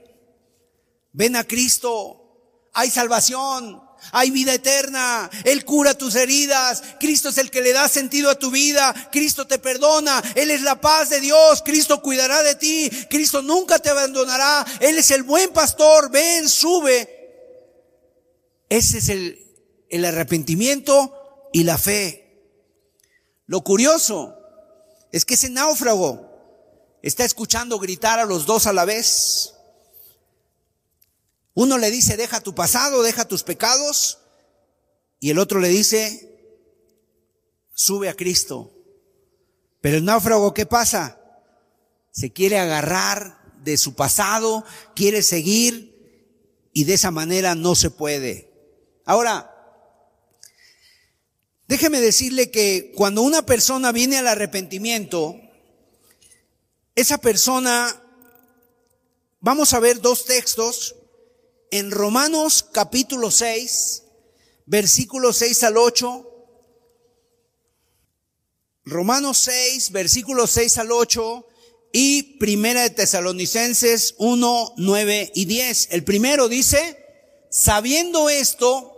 [1.13, 5.29] ven a Cristo, hay salvación, hay vida eterna.
[5.43, 6.83] Él cura tus heridas.
[6.99, 8.93] Cristo es el que le da sentido a tu vida.
[9.11, 10.21] Cristo te perdona.
[10.35, 11.61] Él es la paz de Dios.
[11.63, 12.89] Cristo cuidará de ti.
[13.09, 14.65] Cristo nunca te abandonará.
[14.79, 16.11] Él es el buen pastor.
[16.11, 17.09] Ven, sube.
[18.69, 19.39] Ese es el,
[19.89, 22.25] el arrepentimiento y la fe.
[23.47, 24.35] Lo curioso
[25.11, 26.29] es que ese náufrago
[27.01, 29.54] está escuchando gritar a los dos a la vez.
[31.55, 34.19] Uno le dice, deja tu pasado, deja tus pecados.
[35.19, 36.37] Y el otro le dice,
[37.73, 38.71] sube a Cristo.
[39.81, 41.19] Pero el náufrago, ¿qué pasa?
[42.11, 44.65] Se quiere agarrar de su pasado,
[44.95, 48.51] quiere seguir y de esa manera no se puede.
[49.05, 49.49] Ahora,
[51.69, 55.39] déjeme decirle que cuando una persona viene al arrepentimiento,
[56.95, 58.03] esa persona,
[59.39, 60.95] vamos a ver dos textos,
[61.77, 64.03] en Romanos capítulo 6,
[64.65, 66.31] versículos 6 al 8.
[68.85, 71.45] Romanos 6, versículos 6 al 8
[71.91, 75.89] y Primera de Tesalonicenses 1, 9 y 10.
[75.91, 76.97] El primero dice,
[77.51, 78.93] sabiendo esto,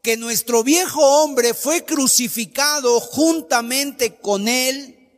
[0.00, 5.10] que nuestro viejo hombre fue crucificado juntamente con él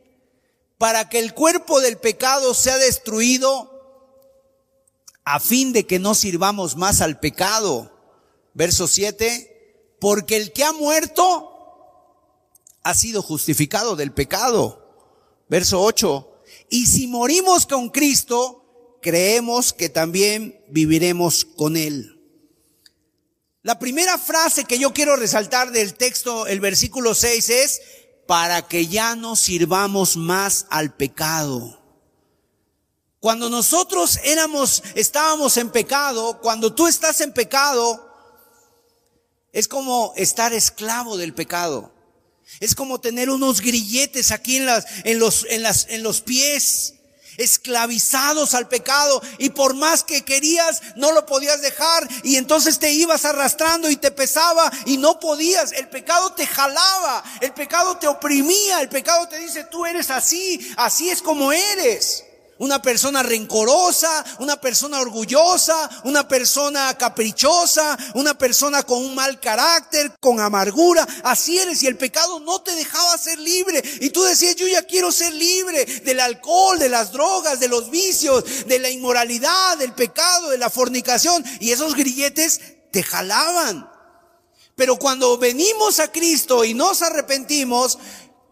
[0.79, 3.78] para que el cuerpo del pecado sea destruido
[5.31, 7.95] a fin de que no sirvamos más al pecado.
[8.55, 11.51] Verso 7, porque el que ha muerto
[12.81, 15.37] ha sido justificado del pecado.
[15.47, 22.19] Verso 8, y si morimos con Cristo, creemos que también viviremos con Él.
[23.61, 27.81] La primera frase que yo quiero resaltar del texto, el versículo 6 es,
[28.25, 31.78] para que ya no sirvamos más al pecado.
[33.19, 38.07] Cuando nosotros éramos, estábamos en pecado, cuando tú estás en pecado,
[39.51, 41.91] es como estar esclavo del pecado.
[42.61, 46.95] Es como tener unos grilletes aquí en las, en los, en las, en los pies,
[47.37, 52.91] esclavizados al pecado y por más que querías no lo podías dejar y entonces te
[52.91, 55.73] ibas arrastrando y te pesaba y no podías.
[55.73, 60.73] El pecado te jalaba, el pecado te oprimía, el pecado te dice tú eres así,
[60.77, 62.25] así es como eres
[62.59, 70.13] una persona rencorosa, una persona orgullosa, una persona caprichosa, una persona con un mal carácter,
[70.19, 71.07] con amargura.
[71.23, 73.81] Así eres y el pecado no te dejaba ser libre.
[74.01, 77.89] Y tú decías, yo ya quiero ser libre del alcohol, de las drogas, de los
[77.89, 81.43] vicios, de la inmoralidad, del pecado, de la fornicación.
[81.59, 82.59] Y esos grilletes
[82.91, 83.89] te jalaban.
[84.75, 87.99] Pero cuando venimos a Cristo y nos arrepentimos,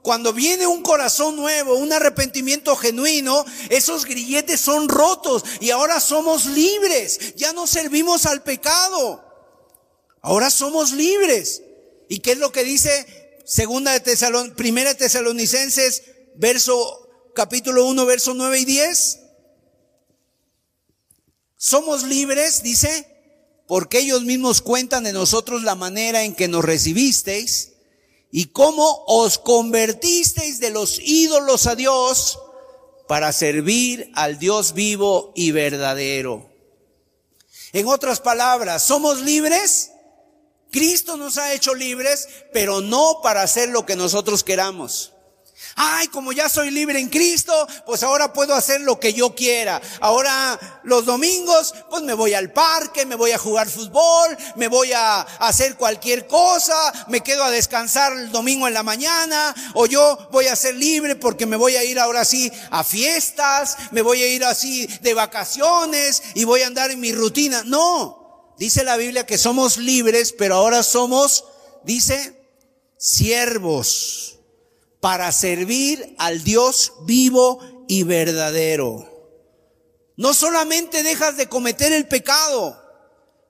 [0.07, 6.45] cuando viene un corazón nuevo, un arrepentimiento genuino, esos grilletes son rotos y ahora somos
[6.45, 7.35] libres.
[7.35, 9.21] Ya no servimos al pecado.
[10.21, 11.61] Ahora somos libres.
[12.07, 16.03] ¿Y qué es lo que dice segunda de Tesalon, primera de Tesalonicenses,
[16.37, 19.19] verso, capítulo 1, verso 9 y 10?
[21.57, 23.05] Somos libres, dice,
[23.67, 27.73] porque ellos mismos cuentan de nosotros la manera en que nos recibisteis
[28.31, 32.39] y cómo os convertisteis de los ídolos a Dios
[33.07, 36.49] para servir al Dios vivo y verdadero.
[37.73, 39.91] En otras palabras, somos libres.
[40.71, 45.13] Cristo nos ha hecho libres, pero no para hacer lo que nosotros queramos.
[45.75, 49.81] Ay, como ya soy libre en Cristo, pues ahora puedo hacer lo que yo quiera.
[50.01, 54.91] Ahora los domingos, pues me voy al parque, me voy a jugar fútbol, me voy
[54.93, 60.29] a hacer cualquier cosa, me quedo a descansar el domingo en la mañana, o yo
[60.31, 64.21] voy a ser libre porque me voy a ir ahora sí a fiestas, me voy
[64.23, 67.63] a ir así de vacaciones y voy a andar en mi rutina.
[67.65, 71.45] No, dice la Biblia que somos libres, pero ahora somos,
[71.83, 72.47] dice,
[72.97, 74.36] siervos
[74.99, 79.13] para servir al Dios vivo y verdadero.
[80.15, 82.83] No solamente dejas de cometer el pecado,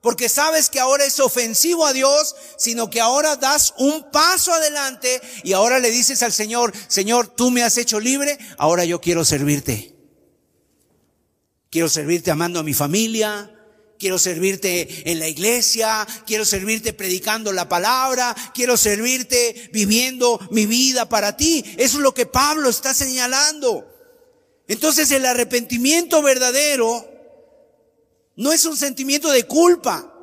[0.02, 5.20] porque sabes que ahora es ofensivo a Dios, sino que ahora das un paso adelante
[5.42, 9.24] y ahora le dices al Señor, Señor, tú me has hecho libre, ahora yo quiero
[9.24, 9.94] servirte.
[11.70, 13.50] Quiero servirte amando a mi familia,
[13.98, 21.08] quiero servirte en la iglesia, quiero servirte predicando la palabra, quiero servirte viviendo mi vida
[21.08, 21.64] para ti.
[21.76, 23.86] Eso es lo que Pablo está señalando.
[24.68, 27.06] Entonces el arrepentimiento verdadero
[28.36, 30.14] no es un sentimiento de culpa,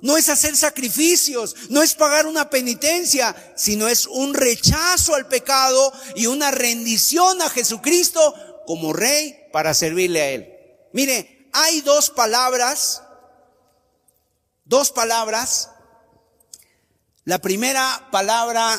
[0.00, 5.92] no es hacer sacrificios, no es pagar una penitencia, sino es un rechazo al pecado
[6.14, 8.34] y una rendición a Jesucristo
[8.66, 10.48] como rey para servirle a Él.
[10.92, 13.02] Mire, hay dos palabras
[14.68, 15.70] Dos palabras.
[17.24, 18.78] La primera palabra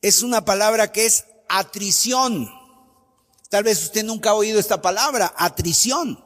[0.00, 2.50] es una palabra que es atrición.
[3.50, 6.24] Tal vez usted nunca ha oído esta palabra, atrición.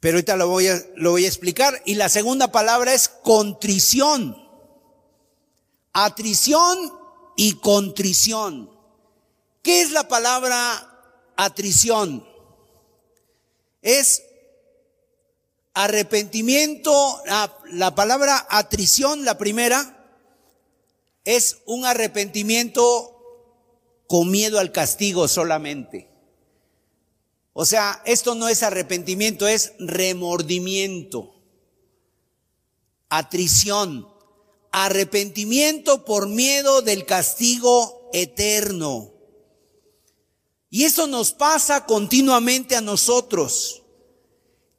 [0.00, 1.82] Pero ahorita lo voy a, lo voy a explicar.
[1.84, 4.42] Y la segunda palabra es contrición.
[5.92, 6.94] Atrición
[7.36, 8.70] y contrición.
[9.62, 12.26] ¿Qué es la palabra atrición?
[13.82, 14.22] Es
[15.76, 17.22] arrepentimiento,
[17.70, 19.92] la, palabra atrición, la primera,
[21.26, 23.12] es un arrepentimiento
[24.08, 26.08] con miedo al castigo solamente.
[27.52, 31.34] O sea, esto no es arrepentimiento, es remordimiento,
[33.10, 34.08] atrición,
[34.72, 39.12] arrepentimiento por miedo del castigo eterno.
[40.70, 43.82] Y eso nos pasa continuamente a nosotros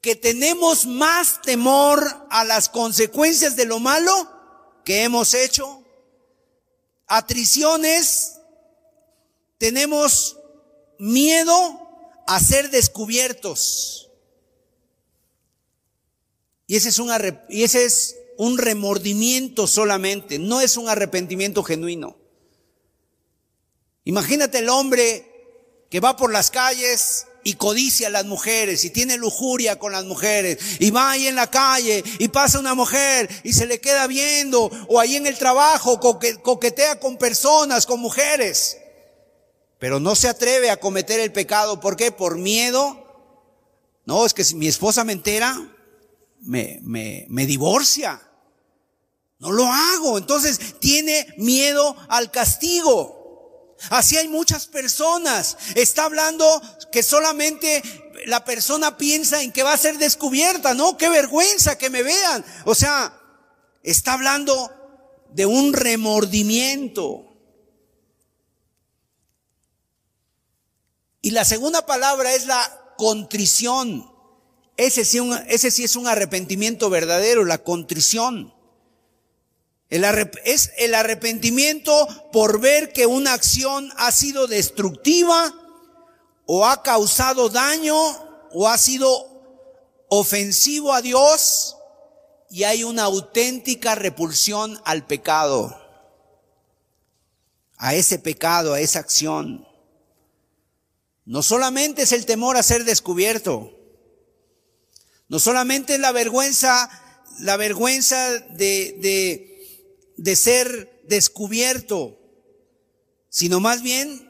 [0.01, 4.29] que tenemos más temor a las consecuencias de lo malo
[4.85, 5.83] que hemos hecho,
[7.07, 8.39] atriciones,
[9.57, 10.37] tenemos
[10.97, 11.53] miedo
[12.25, 14.09] a ser descubiertos.
[16.67, 17.09] Y ese es un,
[17.49, 22.17] y ese es un remordimiento solamente, no es un arrepentimiento genuino.
[24.03, 29.15] Imagínate el hombre que va por las calles y codicia a las mujeres y tiene
[29.15, 33.53] lujuria con las mujeres y va ahí en la calle y pasa una mujer y
[33.53, 38.79] se le queda viendo o ahí en el trabajo coquetea con personas, con mujeres,
[39.79, 41.79] pero no se atreve a cometer el pecado.
[41.79, 42.11] ¿Por qué?
[42.11, 43.01] Por miedo.
[44.03, 45.57] No, es que si mi esposa me entera,
[46.41, 48.21] me, me, me divorcia.
[49.39, 50.17] No lo hago.
[50.17, 53.17] Entonces tiene miedo al castigo.
[53.89, 55.57] Así hay muchas personas.
[55.75, 56.61] Está hablando
[56.91, 57.83] que solamente
[58.25, 60.97] la persona piensa en que va a ser descubierta, ¿no?
[60.97, 62.43] Qué vergüenza que me vean.
[62.65, 63.13] O sea,
[63.83, 64.71] está hablando
[65.33, 67.25] de un remordimiento.
[71.21, 74.09] Y la segunda palabra es la contrición.
[74.77, 78.53] Ese sí, ese sí es un arrepentimiento verdadero, la contrición
[79.89, 85.53] es el arrepentimiento por ver que una acción ha sido destructiva
[86.47, 87.95] o ha causado daño
[88.51, 89.07] o ha sido
[90.09, 91.77] ofensivo a Dios
[92.49, 95.79] y hay una auténtica repulsión al pecado,
[97.77, 99.67] a ese pecado, a esa acción.
[101.25, 103.71] No solamente es el temor a ser descubierto,
[105.27, 106.89] no solamente es la vergüenza
[107.39, 112.19] la vergüenza de, de, de ser descubierto,
[113.29, 114.26] sino más bien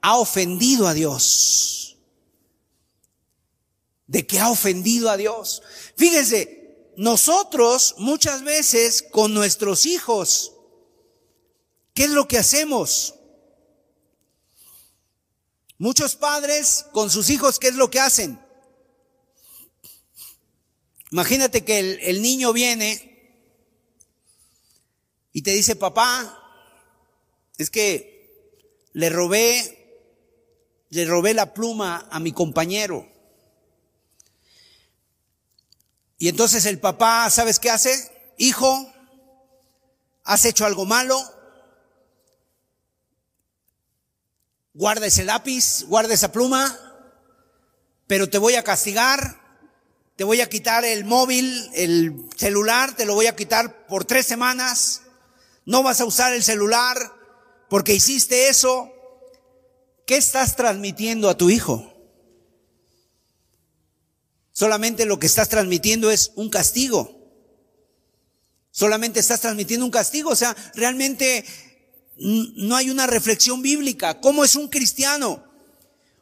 [0.00, 1.96] ha ofendido a Dios.
[4.06, 5.62] De que ha ofendido a Dios.
[5.96, 10.52] Fíjense, nosotros muchas veces con nuestros hijos,
[11.94, 13.14] ¿qué es lo que hacemos?
[15.78, 18.40] Muchos padres con sus hijos, ¿qué es lo que hacen?
[21.10, 23.04] Imagínate que el, niño viene
[25.32, 26.34] y te dice, papá,
[27.56, 28.52] es que
[28.92, 29.77] le robé,
[30.90, 33.06] le robé la pluma a mi compañero.
[36.18, 38.34] Y entonces el papá, ¿sabes qué hace?
[38.38, 38.92] Hijo,
[40.24, 41.20] ¿has hecho algo malo?
[44.74, 46.78] Guarda ese lápiz, guarda esa pluma,
[48.06, 49.38] pero te voy a castigar
[50.18, 54.26] te voy a quitar el móvil, el celular, te lo voy a quitar por tres
[54.26, 55.02] semanas,
[55.64, 56.96] no vas a usar el celular
[57.70, 58.92] porque hiciste eso.
[60.08, 61.92] ¿Qué estás transmitiendo a tu hijo?
[64.52, 67.30] Solamente lo que estás transmitiendo es un castigo.
[68.70, 70.30] Solamente estás transmitiendo un castigo.
[70.30, 71.44] O sea, realmente
[72.16, 74.18] no hay una reflexión bíblica.
[74.18, 75.44] ¿Cómo es un cristiano?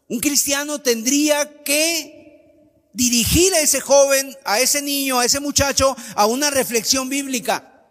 [0.09, 6.27] Un cristiano tendría que dirigir a ese joven, a ese niño, a ese muchacho a
[6.27, 7.87] una reflexión bíblica.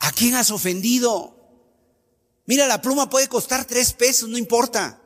[0.00, 1.34] ¿A quién has ofendido?
[2.44, 5.00] Mira, la pluma puede costar tres pesos, no importa.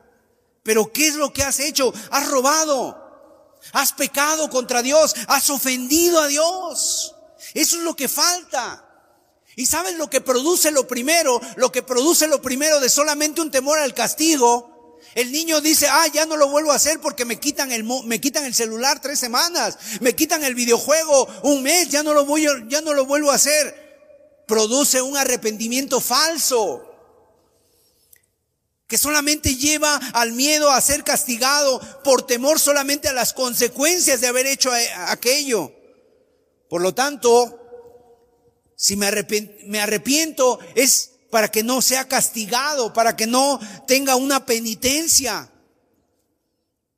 [0.69, 1.91] Pero ¿qué es lo que has hecho?
[2.11, 2.95] Has robado.
[3.73, 5.15] Has pecado contra Dios.
[5.27, 7.15] Has ofendido a Dios.
[7.55, 8.85] Eso es lo que falta.
[9.55, 11.41] ¿Y sabes lo que produce lo primero?
[11.55, 16.05] Lo que produce lo primero de solamente un temor al castigo el niño dice, ah,
[16.13, 19.17] ya no lo vuelvo a hacer porque me quitan el, me quitan el celular tres
[19.17, 23.31] semanas, me quitan el videojuego un mes, ya no lo voy, ya no lo vuelvo
[23.31, 24.43] a hacer.
[24.45, 26.88] Produce un arrepentimiento falso
[28.89, 34.27] que solamente lleva al miedo a ser castigado por temor solamente a las consecuencias de
[34.27, 34.71] haber hecho
[35.05, 35.71] aquello.
[36.67, 37.55] Por lo tanto,
[38.75, 39.05] si me
[39.79, 45.51] arrepiento es para que no sea castigado, para que no tenga una penitencia.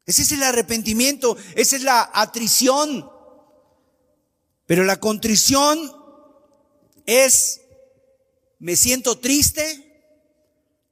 [0.05, 3.11] Ese es el arrepentimiento, esa es la atrición.
[4.65, 5.93] Pero la contrición
[7.05, 7.59] es,
[8.59, 9.90] me siento triste,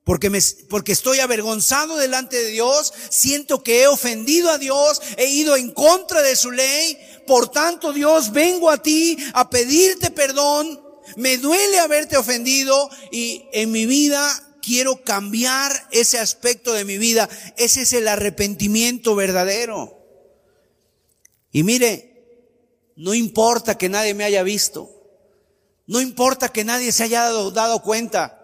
[0.09, 0.39] porque, me,
[0.69, 5.69] porque estoy avergonzado delante de Dios, siento que he ofendido a Dios, he ido en
[5.69, 6.97] contra de su ley,
[7.27, 10.81] por tanto Dios, vengo a ti a pedirte perdón
[11.15, 14.27] me duele haberte ofendido y en mi vida
[14.63, 17.29] quiero cambiar ese aspecto de mi vida.
[17.55, 19.95] Ese es el arrepentimiento verdadero.
[21.51, 22.55] Y mire,
[22.95, 24.89] no importa que nadie me haya visto.
[25.85, 28.38] No importa que nadie se haya dado, cuenta.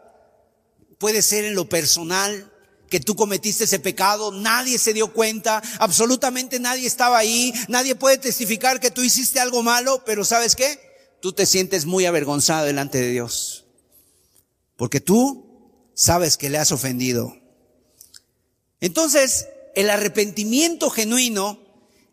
[0.98, 2.52] Puede ser en lo personal,
[2.90, 8.18] que tú cometiste ese pecado, nadie se dio cuenta, absolutamente nadie estaba ahí, nadie puede
[8.18, 10.80] testificar que tú hiciste algo malo, pero ¿sabes qué?
[11.26, 13.66] tú te sientes muy avergonzado delante de Dios.
[14.78, 17.36] Porque tú sabes que le has ofendido.
[18.80, 21.58] Entonces, el arrepentimiento genuino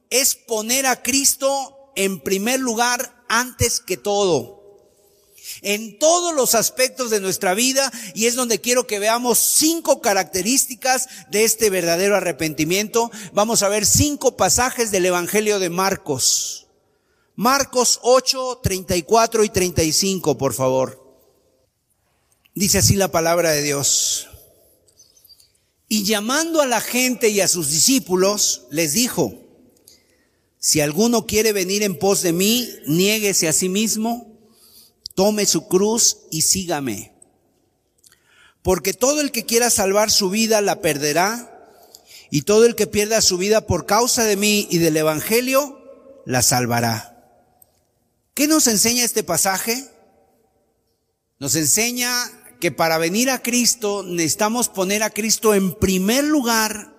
[0.08, 4.61] es poner a Cristo en primer lugar antes que todo.
[5.62, 11.08] En todos los aspectos de nuestra vida y es donde quiero que veamos cinco características
[11.30, 13.10] de este verdadero arrepentimiento.
[13.32, 16.66] Vamos a ver cinco pasajes del Evangelio de Marcos.
[17.36, 21.02] Marcos 8, 34 y 35, por favor.
[22.54, 24.28] Dice así la palabra de Dios.
[25.88, 29.34] Y llamando a la gente y a sus discípulos, les dijo,
[30.58, 34.31] si alguno quiere venir en pos de mí, niéguese a sí mismo,
[35.14, 37.12] tome su cruz y sígame.
[38.62, 41.48] Porque todo el que quiera salvar su vida la perderá,
[42.34, 45.78] y todo el que pierda su vida por causa de mí y del Evangelio,
[46.24, 47.12] la salvará.
[48.32, 49.86] ¿Qué nos enseña este pasaje?
[51.38, 52.10] Nos enseña
[52.58, 56.96] que para venir a Cristo necesitamos poner a Cristo en primer lugar,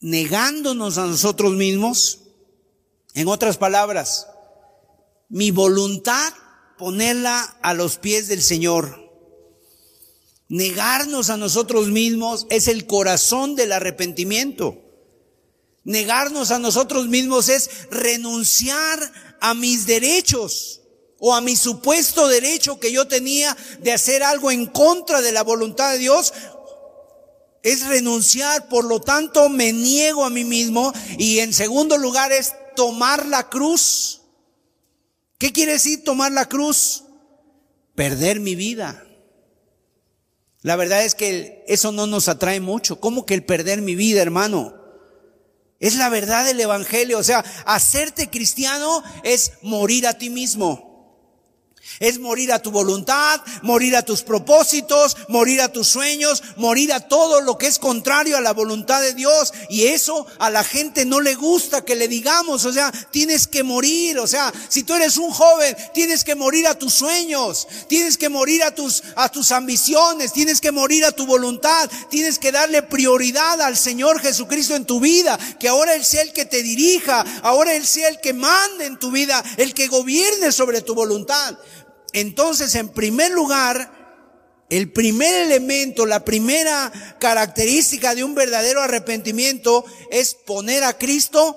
[0.00, 2.20] negándonos a nosotros mismos.
[3.12, 4.28] En otras palabras,
[5.28, 6.32] mi voluntad
[6.78, 9.06] ponerla a los pies del Señor.
[10.48, 14.78] Negarnos a nosotros mismos es el corazón del arrepentimiento.
[15.84, 20.80] Negarnos a nosotros mismos es renunciar a mis derechos
[21.18, 25.42] o a mi supuesto derecho que yo tenía de hacer algo en contra de la
[25.42, 26.32] voluntad de Dios,
[27.62, 32.52] es renunciar, por lo tanto me niego a mí mismo y en segundo lugar es
[32.76, 34.15] tomar la cruz.
[35.38, 37.04] ¿Qué quiere decir tomar la cruz?
[37.94, 39.06] Perder mi vida.
[40.62, 43.00] La verdad es que eso no nos atrae mucho.
[43.00, 44.74] ¿Cómo que el perder mi vida, hermano?
[45.78, 47.18] Es la verdad del Evangelio.
[47.18, 50.85] O sea, hacerte cristiano es morir a ti mismo.
[52.00, 57.00] Es morir a tu voluntad, morir a tus propósitos, morir a tus sueños, morir a
[57.00, 59.52] todo lo que es contrario a la voluntad de Dios.
[59.68, 62.64] Y eso a la gente no le gusta que le digamos.
[62.64, 64.18] O sea, tienes que morir.
[64.18, 68.28] O sea, si tú eres un joven, tienes que morir a tus sueños, tienes que
[68.28, 72.82] morir a tus, a tus ambiciones, tienes que morir a tu voluntad, tienes que darle
[72.82, 77.24] prioridad al Señor Jesucristo en tu vida, que ahora Él sea el que te dirija,
[77.42, 81.56] ahora Él sea el que mande en tu vida, el que gobierne sobre tu voluntad.
[82.12, 83.96] Entonces, en primer lugar,
[84.68, 91.56] el primer elemento, la primera característica de un verdadero arrepentimiento es poner a Cristo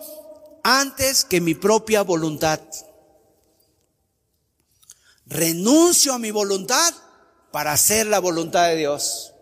[0.63, 2.59] antes que mi propia voluntad.
[5.25, 6.93] Renuncio a mi voluntad
[7.51, 9.33] para hacer la voluntad de Dios.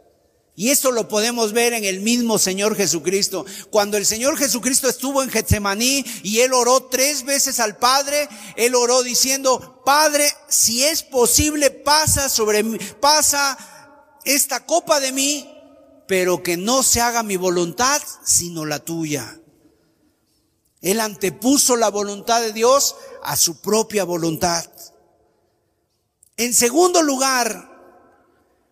[0.60, 3.46] Y esto lo podemos ver en el mismo Señor Jesucristo.
[3.70, 8.74] Cuando el Señor Jesucristo estuvo en Getsemaní y él oró tres veces al Padre, él
[8.74, 13.56] oró diciendo, Padre, si es posible, pasa sobre mí, pasa
[14.26, 15.48] esta copa de mí,
[16.08, 19.40] pero que no se haga mi voluntad, sino la tuya.
[20.82, 24.66] Él antepuso la voluntad de Dios a su propia voluntad.
[26.36, 27.67] En segundo lugar,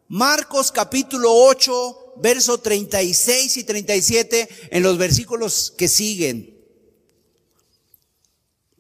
[0.08, 6.56] Marcos capítulo 8, verso 36 y 37 en los versículos que siguen.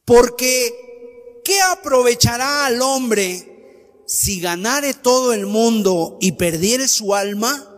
[0.05, 7.71] Porque, ¿qué aprovechará al hombre si ganare todo el mundo y perdiere su alma?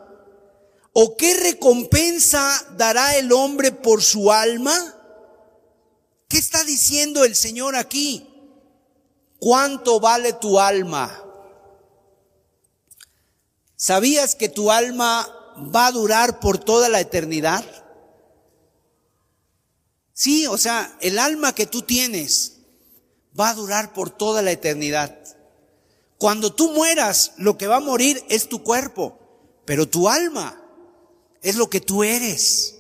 [0.92, 4.94] ¿O qué recompensa dará el hombre por su alma?
[6.28, 8.28] ¿Qué está diciendo el Señor aquí?
[9.40, 11.24] ¿Cuánto vale tu alma?
[13.78, 15.30] ¿Sabías que tu alma
[15.74, 17.64] va a durar por toda la eternidad?
[20.12, 22.58] Sí, o sea, el alma que tú tienes
[23.40, 25.16] va a durar por toda la eternidad.
[26.18, 30.62] Cuando tú mueras, lo que va a morir es tu cuerpo, pero tu alma
[31.42, 32.78] es lo que tú eres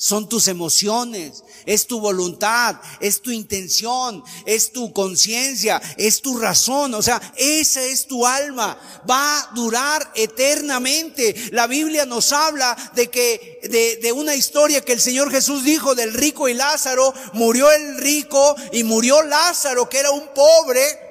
[0.00, 6.94] son tus emociones, es tu voluntad, es tu intención, es tu conciencia, es tu razón,
[6.94, 8.76] o sea, esa es tu alma,
[9.08, 11.32] va a durar eternamente.
[11.52, 15.94] La Biblia nos habla de que, de, de una historia que el Señor Jesús dijo
[15.94, 21.09] del rico y Lázaro, murió el rico y murió Lázaro, que era un pobre,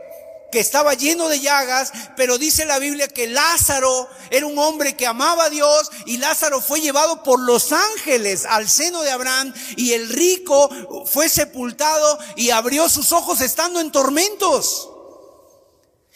[0.52, 5.08] que estaba lleno de llagas, pero dice la Biblia que Lázaro era un hombre que
[5.08, 9.94] amaba a Dios y Lázaro fue llevado por los ángeles al seno de Abraham y
[9.94, 10.70] el rico
[11.06, 14.90] fue sepultado y abrió sus ojos estando en tormentos.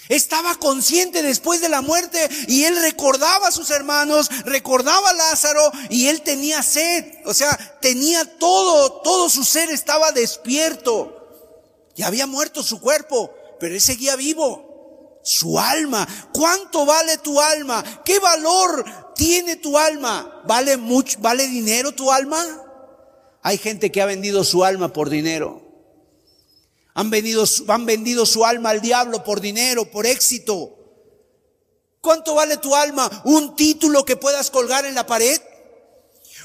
[0.09, 5.71] Estaba consciente después de la muerte y él recordaba a sus hermanos, recordaba a Lázaro
[5.89, 11.19] y él tenía sed, o sea, tenía todo, todo su ser estaba despierto.
[11.95, 13.33] Y había muerto su cuerpo,
[13.63, 15.21] pero él seguía vivo.
[15.23, 16.05] Su alma.
[16.33, 17.81] ¿Cuánto vale tu alma?
[18.03, 20.41] ¿Qué valor tiene tu alma?
[20.45, 22.45] ¿Vale mucho, vale dinero tu alma?
[23.41, 25.61] Hay gente que ha vendido su alma por dinero.
[26.93, 30.75] Han vendido, han vendido su alma al diablo por dinero, por éxito.
[32.01, 33.21] ¿Cuánto vale tu alma?
[33.23, 35.39] ¿Un título que puedas colgar en la pared?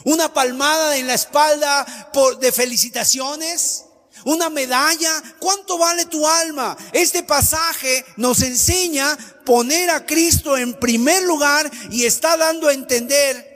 [0.05, 3.88] ¿Una palmada en la espalda por, de felicitaciones?
[4.25, 5.11] Una medalla.
[5.39, 6.77] ¿Cuánto vale tu alma?
[6.93, 13.49] Este pasaje nos enseña poner a Cristo en primer lugar y está dando a entender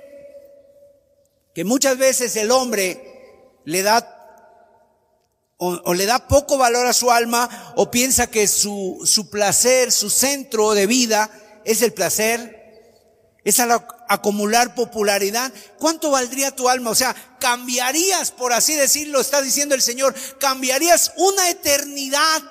[1.55, 4.19] que muchas veces el hombre le da
[5.65, 10.11] o, le da poco valor a su alma o piensa que su, su placer, su
[10.11, 11.31] centro de vida
[11.65, 13.61] es el placer, es
[14.13, 15.53] acumular popularidad.
[15.79, 16.91] ¿Cuánto valdría tu alma?
[16.91, 22.43] O sea, cambiarías, por así decirlo, está diciendo el Señor, cambiarías una eternidad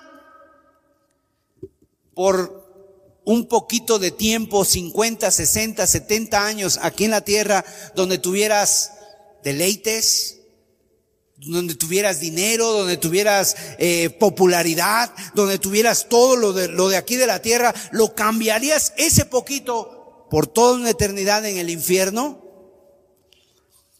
[2.14, 2.62] por
[3.24, 7.64] un poquito de tiempo, 50, 60, 70 años aquí en la tierra,
[7.96, 8.92] donde tuvieras
[9.44, 10.40] deleites,
[11.38, 17.16] donde tuvieras dinero, donde tuvieras eh, popularidad, donde tuvieras todo lo de, lo de aquí
[17.16, 20.01] de la tierra, lo cambiarías ese poquito
[20.32, 22.42] por toda una eternidad en el infierno?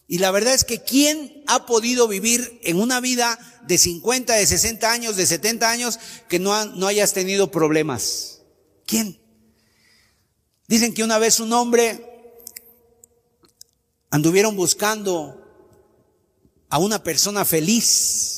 [0.08, 4.48] Y la verdad es que ¿quién ha podido vivir en una vida de 50, de
[4.48, 8.44] 60 años, de 70 años que no, no hayas tenido problemas?
[8.86, 9.20] ¿Quién?
[10.70, 12.40] Dicen que una vez un hombre
[14.10, 15.38] anduvieron buscando
[16.70, 18.31] a una persona feliz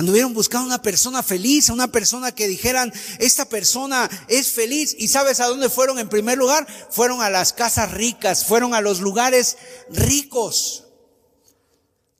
[0.00, 4.96] Anduvieron buscando una persona feliz, una persona que dijeran, esta persona es feliz.
[4.98, 6.66] ¿Y sabes a dónde fueron en primer lugar?
[6.90, 9.58] Fueron a las casas ricas, fueron a los lugares
[9.90, 10.84] ricos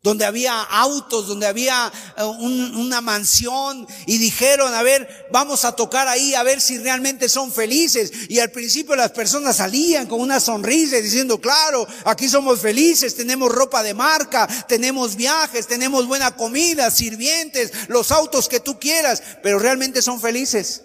[0.03, 6.09] donde había autos, donde había eh, una mansión y dijeron, a ver, vamos a tocar
[6.09, 8.11] ahí a ver si realmente son felices.
[8.31, 13.53] Y al principio las personas salían con una sonrisa diciendo, claro, aquí somos felices, tenemos
[13.53, 19.59] ropa de marca, tenemos viajes, tenemos buena comida, sirvientes, los autos que tú quieras, pero
[19.59, 20.85] realmente son felices.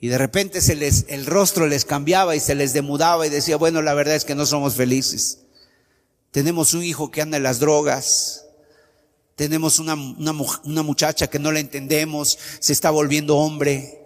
[0.00, 3.56] Y de repente se les, el rostro les cambiaba y se les demudaba y decía,
[3.56, 5.38] bueno, la verdad es que no somos felices.
[6.30, 8.44] Tenemos un hijo que anda en las drogas.
[9.34, 14.04] Tenemos una, una, muchacha que no la entendemos, se está volviendo hombre.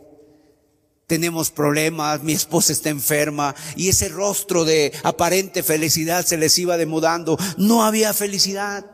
[1.06, 6.76] Tenemos problemas, mi esposa está enferma y ese rostro de aparente felicidad se les iba
[6.76, 7.38] demudando.
[7.56, 8.84] No había felicidad.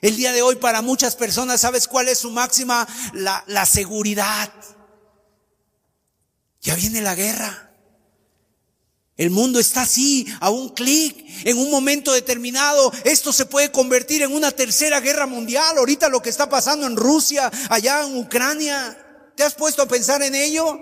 [0.00, 2.88] El día de hoy para muchas personas, ¿sabes cuál es su máxima?
[3.12, 4.52] La, la seguridad.
[6.62, 7.67] Ya viene la guerra.
[9.18, 12.92] El mundo está así, a un clic, en un momento determinado.
[13.02, 15.76] Esto se puede convertir en una tercera guerra mundial.
[15.76, 18.96] Ahorita lo que está pasando en Rusia, allá en Ucrania.
[19.34, 20.80] ¿Te has puesto a pensar en ello?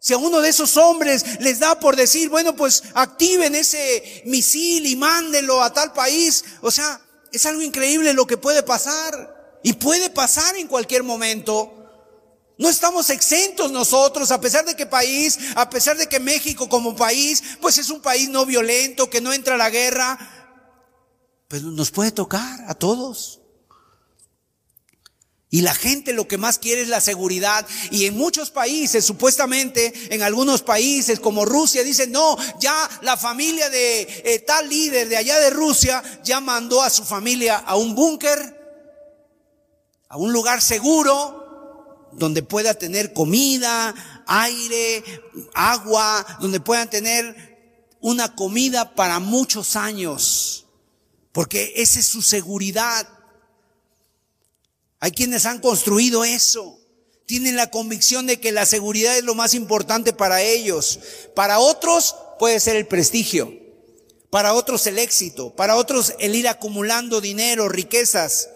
[0.00, 4.86] Si a uno de esos hombres les da por decir, bueno, pues activen ese misil
[4.86, 6.46] y mándenlo a tal país.
[6.62, 6.98] O sea,
[7.30, 9.60] es algo increíble lo que puede pasar.
[9.62, 11.77] Y puede pasar en cualquier momento.
[12.58, 16.96] No estamos exentos nosotros, a pesar de que país, a pesar de que México como
[16.96, 20.18] país, pues es un país no violento, que no entra a la guerra,
[21.46, 23.38] pues nos puede tocar a todos.
[25.50, 27.66] Y la gente lo que más quiere es la seguridad.
[27.90, 33.70] Y en muchos países, supuestamente, en algunos países como Rusia, dicen, no, ya la familia
[33.70, 37.94] de eh, tal líder de allá de Rusia ya mandó a su familia a un
[37.94, 38.58] búnker,
[40.08, 41.37] a un lugar seguro,
[42.12, 43.94] donde pueda tener comida,
[44.26, 45.04] aire,
[45.54, 47.58] agua, donde puedan tener
[48.00, 50.66] una comida para muchos años,
[51.32, 53.08] porque esa es su seguridad.
[55.00, 56.78] Hay quienes han construido eso,
[57.26, 60.98] tienen la convicción de que la seguridad es lo más importante para ellos.
[61.34, 63.52] Para otros puede ser el prestigio,
[64.30, 68.48] para otros el éxito, para otros el ir acumulando dinero, riquezas.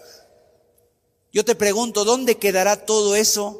[1.33, 3.59] Yo te pregunto, ¿dónde quedará todo eso?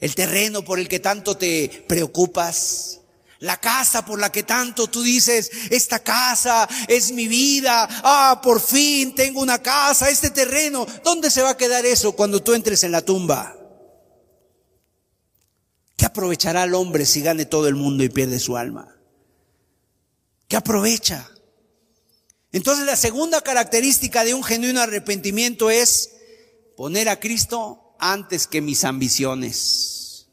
[0.00, 3.02] El terreno por el que tanto te preocupas.
[3.40, 7.86] La casa por la que tanto tú dices, esta casa es mi vida.
[8.02, 10.86] Ah, por fin tengo una casa, este terreno.
[11.04, 13.56] ¿Dónde se va a quedar eso cuando tú entres en la tumba?
[15.96, 18.96] ¿Qué aprovechará el hombre si gane todo el mundo y pierde su alma?
[20.48, 21.30] ¿Qué aprovecha?
[22.52, 26.10] Entonces la segunda característica de un genuino arrepentimiento es
[26.80, 30.28] poner a Cristo antes que mis ambiciones.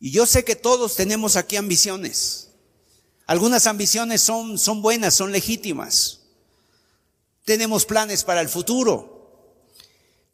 [0.00, 2.48] Y yo sé que todos tenemos aquí ambiciones.
[3.24, 6.22] Algunas ambiciones son, son buenas, son legítimas.
[7.44, 9.54] Tenemos planes para el futuro.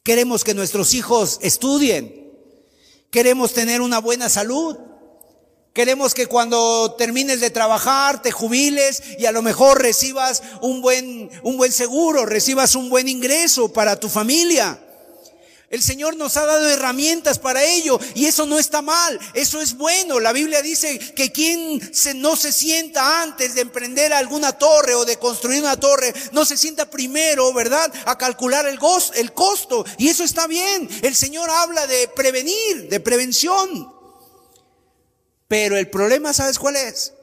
[0.01, 2.33] Queremos que nuestros hijos estudien.
[3.11, 4.75] Queremos tener una buena salud.
[5.73, 11.31] Queremos que cuando termines de trabajar te jubiles y a lo mejor recibas un buen,
[11.41, 14.79] un buen seguro, recibas un buen ingreso para tu familia.
[15.71, 19.75] El Señor nos ha dado herramientas para ello y eso no está mal, eso es
[19.75, 20.19] bueno.
[20.19, 25.05] La Biblia dice que quien se, no se sienta antes de emprender alguna torre o
[25.05, 27.91] de construir una torre, no se sienta primero, ¿verdad?
[28.05, 28.77] A calcular el,
[29.15, 30.87] el costo y eso está bien.
[31.01, 34.02] El Señor habla de prevenir, de prevención.
[35.53, 37.13] Pero el problema, ¿sabes cuál es?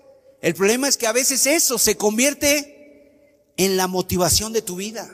[0.40, 5.12] El problema es que a veces eso se convierte en la motivación de tu vida.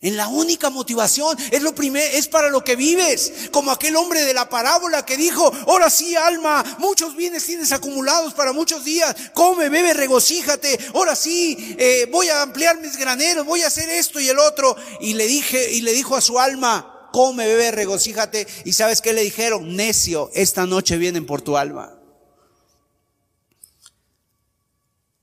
[0.00, 3.50] En la única motivación, es lo primero, es para lo que vives.
[3.50, 8.32] Como aquel hombre de la parábola que dijo, ahora sí, alma, muchos bienes tienes acumulados
[8.32, 13.60] para muchos días, come, bebe, regocíjate, ahora sí, eh, voy a ampliar mis graneros, voy
[13.60, 14.74] a hacer esto y el otro.
[15.00, 18.44] Y le dije, y le dijo a su alma, come, bebe, regocíjate.
[18.64, 19.76] ¿Y sabes qué le dijeron?
[19.76, 21.96] Necio, esta noche vienen por tu alma.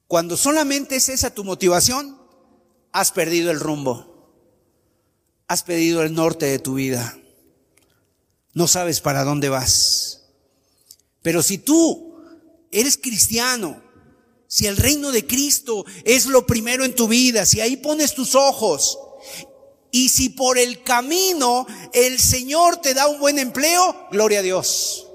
[0.07, 2.17] Cuando solamente es esa tu motivación,
[2.93, 4.07] has perdido el rumbo.
[5.49, 7.17] Has perdido el norte de tu vida.
[8.53, 10.29] No sabes para dónde vas.
[11.21, 12.23] Pero si tú
[12.71, 13.83] eres cristiano,
[14.47, 18.33] si el reino de Cristo es lo primero en tu vida, si ahí pones tus
[18.35, 18.97] ojos,
[19.91, 25.07] y si por el camino el Señor te da un buen empleo, gloria a Dios.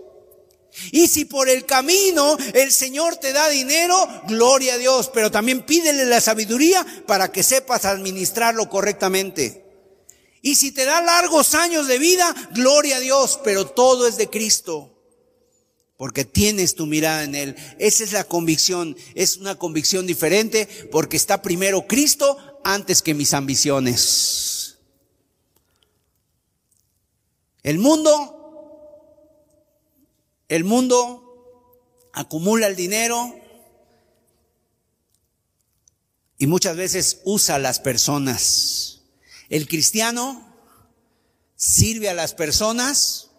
[0.92, 3.96] Y si por el camino el Señor te da dinero,
[4.28, 9.64] gloria a Dios, pero también pídele la sabiduría para que sepas administrarlo correctamente.
[10.42, 14.28] Y si te da largos años de vida, gloria a Dios, pero todo es de
[14.28, 14.92] Cristo.
[15.96, 17.56] Porque tienes tu mirada en Él.
[17.78, 18.94] Esa es la convicción.
[19.14, 24.45] Es una convicción diferente porque está primero Cristo antes que mis ambiciones.
[27.66, 28.36] El mundo
[30.46, 33.34] el mundo acumula el dinero
[36.38, 39.02] y muchas veces usa a las personas.
[39.48, 40.46] El cristiano
[41.56, 43.30] sirve a las personas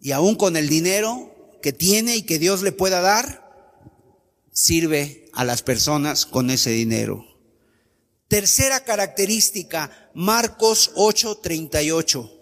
[0.00, 3.72] y aún con el dinero que tiene y que Dios le pueda dar,
[4.52, 7.24] sirve a las personas con ese dinero.
[8.28, 12.35] Tercera característica, Marcos 8:38.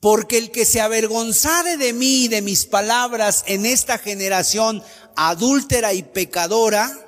[0.00, 4.82] Porque el que se avergonzare de mí y de mis palabras en esta generación
[5.14, 7.06] adúltera y pecadora,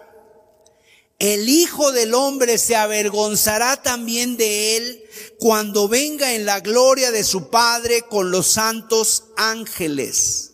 [1.18, 5.04] el Hijo del Hombre se avergonzará también de él
[5.38, 10.50] cuando venga en la gloria de su Padre con los santos ángeles.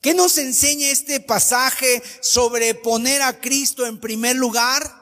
[0.00, 4.99] ¿Qué nos enseña este pasaje sobre poner a Cristo en primer lugar?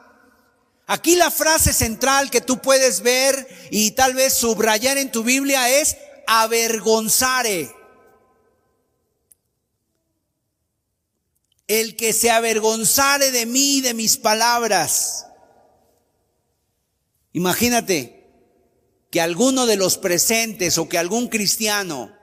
[0.91, 5.69] Aquí la frase central que tú puedes ver y tal vez subrayar en tu Biblia
[5.69, 7.71] es avergonzare.
[11.67, 15.27] El que se avergonzare de mí y de mis palabras.
[17.33, 18.27] Imagínate
[19.11, 22.17] que alguno de los presentes o que algún cristiano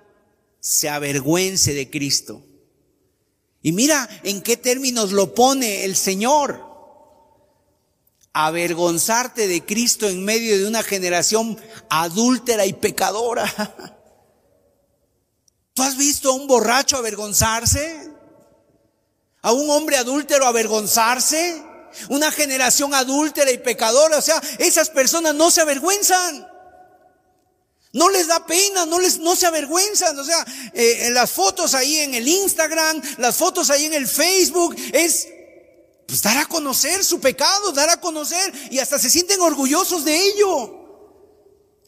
[0.58, 2.44] se avergüence de Cristo.
[3.62, 6.65] Y mira en qué términos lo pone el Señor
[8.38, 11.58] avergonzarte de Cristo en medio de una generación
[11.88, 13.46] adúltera y pecadora.
[15.72, 18.10] ¿Tú has visto a un borracho avergonzarse?
[19.40, 21.62] ¿A un hombre adúltero avergonzarse?
[22.10, 24.18] Una generación adúltera y pecadora.
[24.18, 26.46] O sea, esas personas no se avergüenzan.
[27.94, 30.18] No les da pena, no les, no se avergüenzan.
[30.18, 34.76] O sea, eh, las fotos ahí en el Instagram, las fotos ahí en el Facebook,
[34.92, 35.26] es
[36.06, 40.16] pues dar a conocer su pecado, dar a conocer y hasta se sienten orgullosos de
[40.16, 40.86] ello.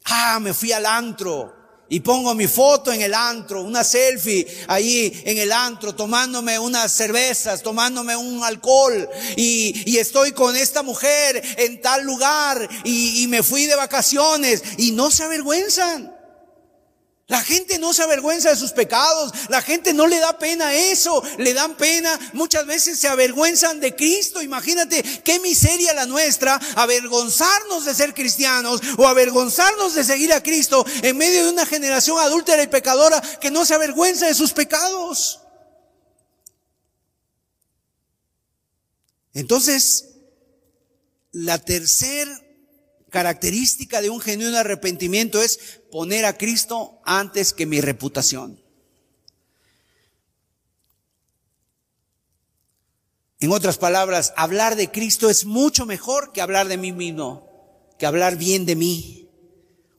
[0.04, 1.54] Ah, me fui al antro
[1.88, 6.92] y pongo mi foto en el antro, una selfie ahí en el antro, tomándome unas
[6.92, 13.28] cervezas, tomándome un alcohol y, y estoy con esta mujer en tal lugar y, y
[13.28, 16.17] me fui de vacaciones y no se avergüenzan.
[17.28, 21.22] La gente no se avergüenza de sus pecados, la gente no le da pena eso,
[21.36, 24.40] le dan pena, muchas veces se avergüenzan de Cristo.
[24.40, 30.86] Imagínate qué miseria la nuestra, avergonzarnos de ser cristianos o avergonzarnos de seguir a Cristo
[31.02, 35.40] en medio de una generación adúltera y pecadora que no se avergüenza de sus pecados.
[39.34, 40.14] Entonces,
[41.32, 42.47] la tercera
[43.10, 48.60] característica de un genuino arrepentimiento es poner a Cristo antes que mi reputación.
[53.40, 57.48] En otras palabras, hablar de Cristo es mucho mejor que hablar de mí mismo,
[57.98, 59.30] que hablar bien de mí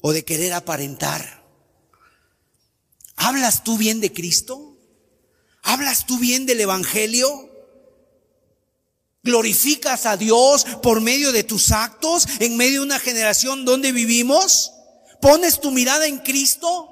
[0.01, 1.45] o de querer aparentar.
[3.15, 4.77] ¿Hablas tú bien de Cristo?
[5.63, 7.48] ¿Hablas tú bien del Evangelio?
[9.23, 14.71] ¿Glorificas a Dios por medio de tus actos en medio de una generación donde vivimos?
[15.21, 16.89] ¿Pones tu mirada en Cristo?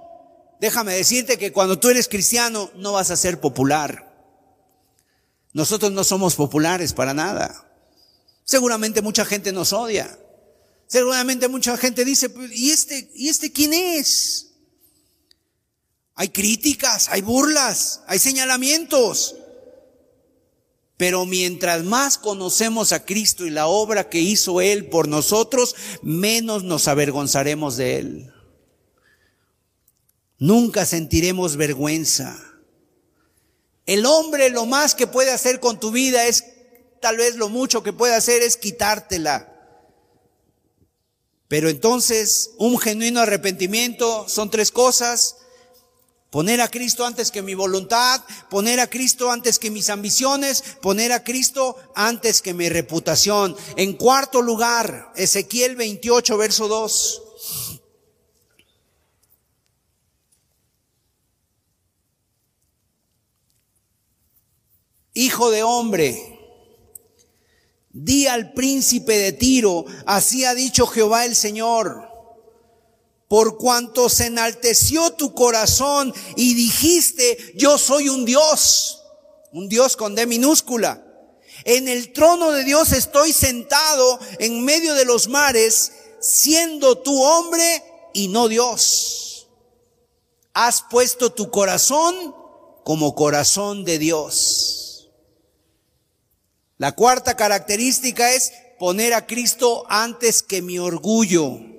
[0.59, 4.07] Déjame decirte que cuando tú eres cristiano no vas a ser popular.
[5.53, 7.65] Nosotros no somos populares para nada.
[8.43, 10.19] Seguramente mucha gente nos odia.
[10.87, 14.47] Seguramente mucha gente dice, pues, ¿y este, y este quién es?
[16.15, 19.35] Hay críticas, hay burlas, hay señalamientos.
[20.97, 26.63] Pero mientras más conocemos a Cristo y la obra que hizo Él por nosotros, menos
[26.63, 28.33] nos avergonzaremos de Él.
[30.39, 32.43] Nunca sentiremos vergüenza.
[33.85, 36.45] El hombre lo más que puede hacer con tu vida es,
[36.99, 39.53] tal vez lo mucho que puede hacer es quitártela.
[41.47, 45.37] Pero entonces, un genuino arrepentimiento son tres cosas.
[46.29, 51.13] Poner a Cristo antes que mi voluntad, poner a Cristo antes que mis ambiciones, poner
[51.13, 53.55] a Cristo antes que mi reputación.
[53.77, 57.23] En cuarto lugar, Ezequiel 28, verso 2.
[65.13, 66.39] Hijo de hombre,
[67.89, 72.06] di al príncipe de Tiro, así ha dicho Jehová el Señor
[73.27, 79.03] por cuanto se enalteció tu corazón y dijiste, yo soy un Dios,
[79.51, 81.03] un Dios con D minúscula.
[81.65, 87.83] En el trono de Dios estoy sentado en medio de los mares, siendo tu hombre
[88.13, 89.49] y no Dios.
[90.53, 92.33] Has puesto tu corazón
[92.83, 95.09] como corazón de Dios.
[96.77, 101.76] La cuarta característica es poner a Cristo antes que mi orgullo.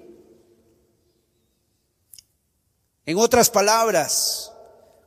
[3.08, 4.52] En otras palabras,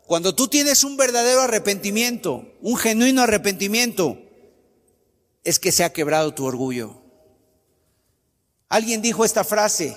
[0.08, 4.18] cuando tú tienes un verdadero arrepentimiento, un genuino arrepentimiento,
[5.43, 6.99] es que se ha quebrado tu orgullo.
[8.70, 9.95] Alguien dijo esta frase,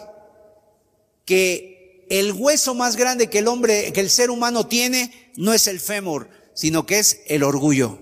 [1.25, 5.67] que el hueso más grande que el hombre, que el ser humano tiene, no es
[5.67, 8.01] el fémur, sino que es el orgullo.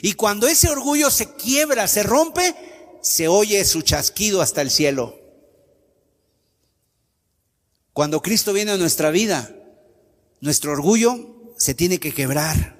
[0.00, 2.54] Y cuando ese orgullo se quiebra, se rompe,
[3.02, 5.23] se oye su chasquido hasta el cielo.
[7.94, 9.54] Cuando Cristo viene a nuestra vida,
[10.40, 12.76] nuestro orgullo se tiene que quebrar.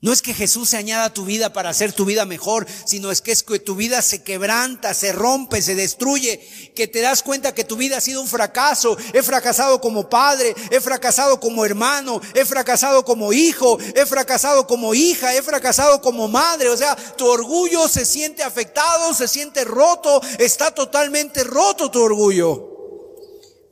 [0.00, 3.12] No es que Jesús se añada a tu vida para hacer tu vida mejor, sino
[3.12, 7.22] es que es que tu vida se quebranta, se rompe, se destruye, que te das
[7.22, 8.98] cuenta que tu vida ha sido un fracaso.
[9.14, 14.92] He fracasado como padre, he fracasado como hermano, he fracasado como hijo, he fracasado como
[14.92, 16.68] hija, he fracasado como madre.
[16.68, 22.75] O sea, tu orgullo se siente afectado, se siente roto, está totalmente roto tu orgullo.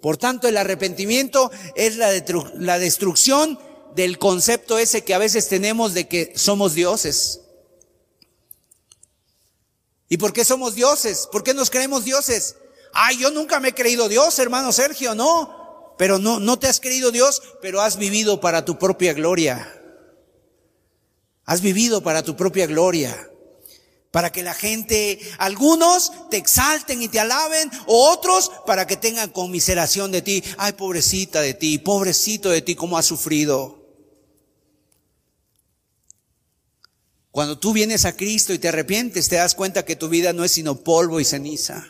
[0.05, 2.11] Por tanto, el arrepentimiento es la,
[2.59, 3.59] la destrucción
[3.95, 7.41] del concepto ese que a veces tenemos de que somos dioses.
[10.11, 11.27] ¿Y por qué somos dioses?
[11.33, 12.57] ¿Por qué nos creemos dioses?
[12.93, 15.95] Ay, yo nunca me he creído Dios, hermano Sergio, no.
[15.97, 19.75] Pero no, no te has creído Dios, pero has vivido para tu propia gloria.
[21.47, 23.31] Has vivido para tu propia gloria
[24.15, 29.31] para que la gente, algunos te exalten y te alaben, o otros para que tengan
[29.31, 30.45] conmiseración de ti.
[30.57, 33.85] Ay, pobrecita de ti, pobrecito de ti, cómo has sufrido.
[37.33, 40.45] Cuando tú vienes a Cristo y te arrepientes, te das cuenta que tu vida no
[40.45, 41.85] es sino polvo y ceniza.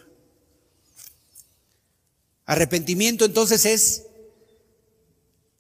[2.47, 4.07] Arrepentimiento entonces es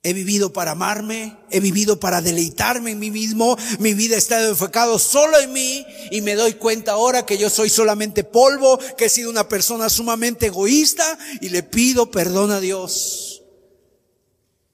[0.06, 4.98] He vivido para amarme, he vivido para deleitarme en mí mismo, mi vida está enfocado
[4.98, 9.08] solo en mí y me doy cuenta ahora que yo soy solamente polvo, que he
[9.08, 13.42] sido una persona sumamente egoísta y le pido perdón a Dios.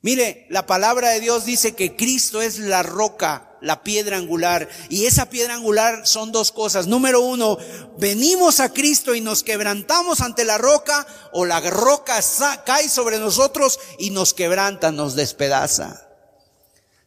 [0.02, 4.68] Mire, la palabra de Dios dice que Cristo es la roca la piedra angular.
[4.88, 6.86] Y esa piedra angular son dos cosas.
[6.86, 7.58] Número uno,
[7.98, 12.20] venimos a Cristo y nos quebrantamos ante la roca o la roca
[12.64, 16.06] cae sobre nosotros y nos quebranta, nos despedaza.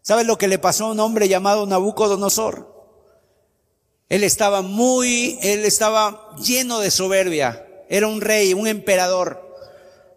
[0.01, 2.73] ¿Sabes lo que le pasó a un hombre llamado Nabucodonosor?
[4.09, 7.65] Él estaba muy, él estaba lleno de soberbia.
[7.89, 9.41] Era un rey, un emperador.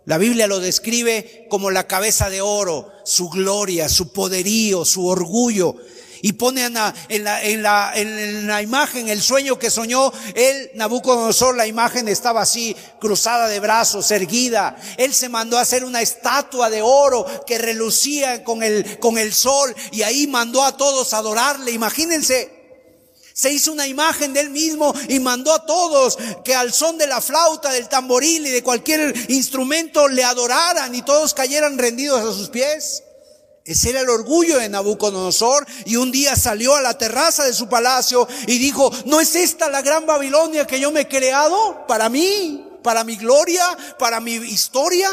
[0.05, 5.77] La Biblia lo describe como la cabeza de oro, su gloria, su poderío, su orgullo
[6.27, 10.13] y pone en la, en la, en la, en la imagen, el sueño que soñó,
[10.35, 14.77] él, Nabucodonosor, la imagen estaba así, cruzada de brazos, erguida.
[14.97, 19.33] Él se mandó a hacer una estatua de oro que relucía con el, con el
[19.33, 21.71] sol y ahí mandó a todos adorarle.
[21.71, 22.51] Imagínense,
[23.33, 27.07] se hizo una imagen de él mismo y mandó a todos que al son de
[27.07, 32.37] la flauta, del tamboril y de cualquier instrumento le adoraran y todos cayeran rendidos a
[32.37, 33.05] sus pies.
[33.67, 37.69] Ese era el orgullo de Nabucodonosor y un día salió a la terraza de su
[37.69, 42.09] palacio y dijo, ¿no es esta la gran Babilonia que yo me he creado para
[42.09, 43.65] mí, para mi gloria,
[43.99, 45.11] para mi historia?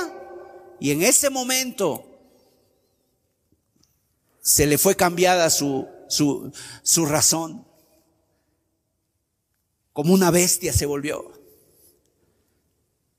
[0.80, 2.06] Y en ese momento
[4.40, 6.52] se le fue cambiada su, su,
[6.84, 7.66] su razón.
[9.94, 11.43] Como una bestia se volvió.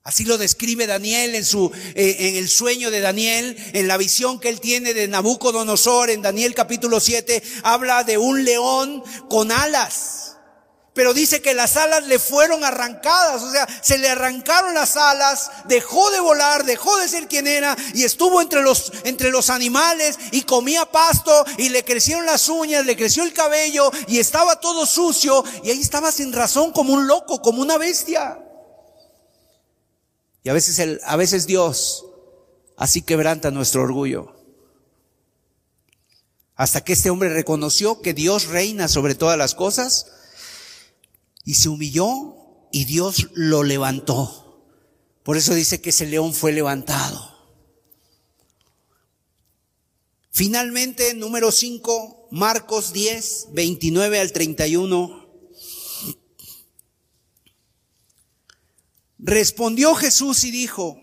[0.06, 4.38] Así lo describe Daniel en su, eh, en el sueño de Daniel, en la visión
[4.38, 10.36] que él tiene de Nabucodonosor, en Daniel capítulo 7, habla de un león con alas.
[10.92, 15.50] Pero dice que las alas le fueron arrancadas, o sea, se le arrancaron las alas,
[15.68, 20.18] dejó de volar, dejó de ser quien era y estuvo entre los, entre los animales
[20.32, 24.84] y comía pasto y le crecieron las uñas, le creció el cabello y estaba todo
[24.84, 28.38] sucio y ahí estaba sin razón como un loco, como una bestia.
[30.44, 32.04] Y a veces, el, a veces Dios
[32.76, 34.36] así quebranta nuestro orgullo.
[36.54, 40.06] Hasta que este hombre reconoció que Dios reina sobre todas las cosas
[41.44, 42.36] y se humilló
[42.70, 44.62] y Dios lo levantó.
[45.24, 47.32] Por eso dice que ese león fue levantado.
[50.30, 55.23] Finalmente, número 5, Marcos 10, 29 al 31.
[59.26, 61.00] Respondió Jesús y dijo,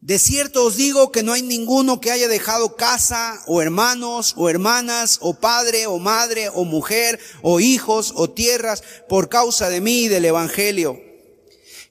[0.00, 4.50] De cierto os digo que no hay ninguno que haya dejado casa o hermanos o
[4.50, 10.06] hermanas o padre o madre o mujer o hijos o tierras por causa de mí
[10.06, 11.00] y del Evangelio,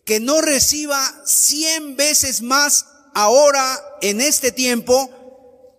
[0.03, 5.09] que no reciba cien veces más ahora en este tiempo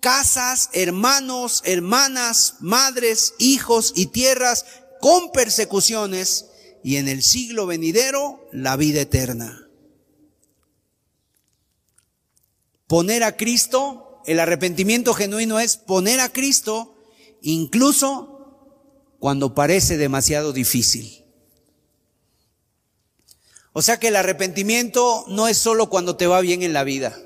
[0.00, 4.64] casas, hermanos, hermanas, madres, hijos y tierras
[4.98, 6.45] con persecuciones
[6.86, 9.68] y en el siglo venidero la vida eterna.
[12.86, 16.96] Poner a Cristo, el arrepentimiento genuino es poner a Cristo
[17.42, 21.24] incluso cuando parece demasiado difícil.
[23.72, 27.20] O sea que el arrepentimiento no es solo cuando te va bien en la vida.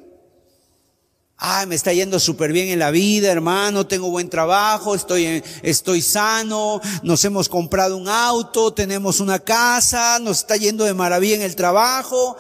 [1.43, 6.03] Ay, me está yendo súper bien en la vida, hermano, tengo buen trabajo, estoy, estoy
[6.03, 11.43] sano, nos hemos comprado un auto, tenemos una casa, nos está yendo de maravilla en
[11.43, 12.37] el trabajo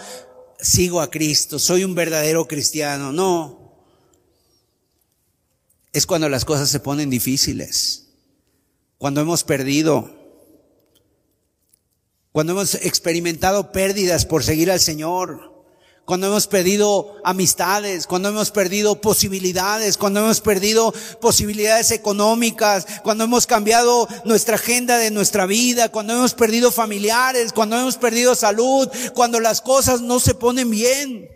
[0.62, 3.12] sigo a Cristo, soy un verdadero cristiano.
[3.12, 3.59] No.
[5.92, 8.07] Es cuando las cosas se ponen difíciles,
[8.98, 10.16] cuando hemos perdido,
[12.32, 15.49] cuando hemos experimentado pérdidas por seguir al Señor
[16.11, 23.46] cuando hemos perdido amistades, cuando hemos perdido posibilidades, cuando hemos perdido posibilidades económicas, cuando hemos
[23.46, 29.38] cambiado nuestra agenda de nuestra vida, cuando hemos perdido familiares, cuando hemos perdido salud, cuando
[29.38, 31.30] las cosas no se ponen bien.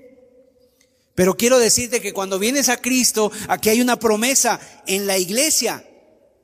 [1.14, 4.59] Pero quiero decirte que cuando vienes a Cristo, aquí hay una promesa
[4.89, 5.89] en la iglesia,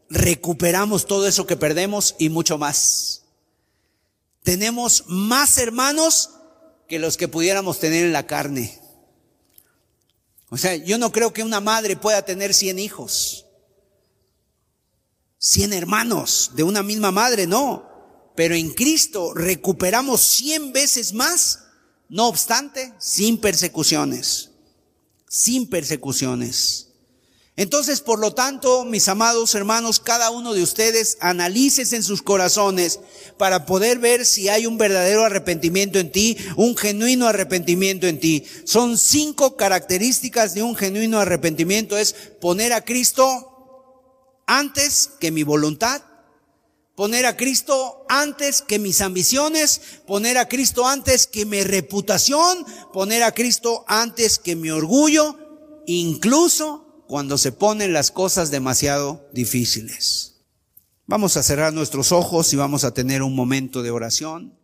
[0.09, 3.23] recuperamos todo eso que perdemos y mucho más.
[4.45, 6.31] Tenemos más hermanos
[6.91, 8.77] que los que pudiéramos tener en la carne.
[10.49, 13.47] O sea, yo no creo que una madre pueda tener 100 hijos,
[15.39, 17.89] 100 hermanos de una misma madre, no.
[18.35, 21.61] Pero en Cristo recuperamos 100 veces más,
[22.09, 24.51] no obstante, sin persecuciones,
[25.29, 26.89] sin persecuciones.
[27.57, 33.01] Entonces, por lo tanto, mis amados hermanos, cada uno de ustedes analices en sus corazones
[33.37, 38.47] para poder ver si hay un verdadero arrepentimiento en ti, un genuino arrepentimiento en ti.
[38.65, 41.99] Son cinco características de un genuino arrepentimiento.
[41.99, 43.51] Es poner a Cristo
[44.47, 46.03] antes que mi voluntad,
[46.97, 53.23] poner a Cristo antes que mis ambiciones, poner a Cristo antes que mi reputación, poner
[53.23, 55.37] a Cristo antes que mi orgullo,
[55.87, 60.45] incluso cuando se ponen las cosas demasiado difíciles.
[61.09, 64.55] Vamos a cerrar nuestros ojos y vamos a tener un momento de oración.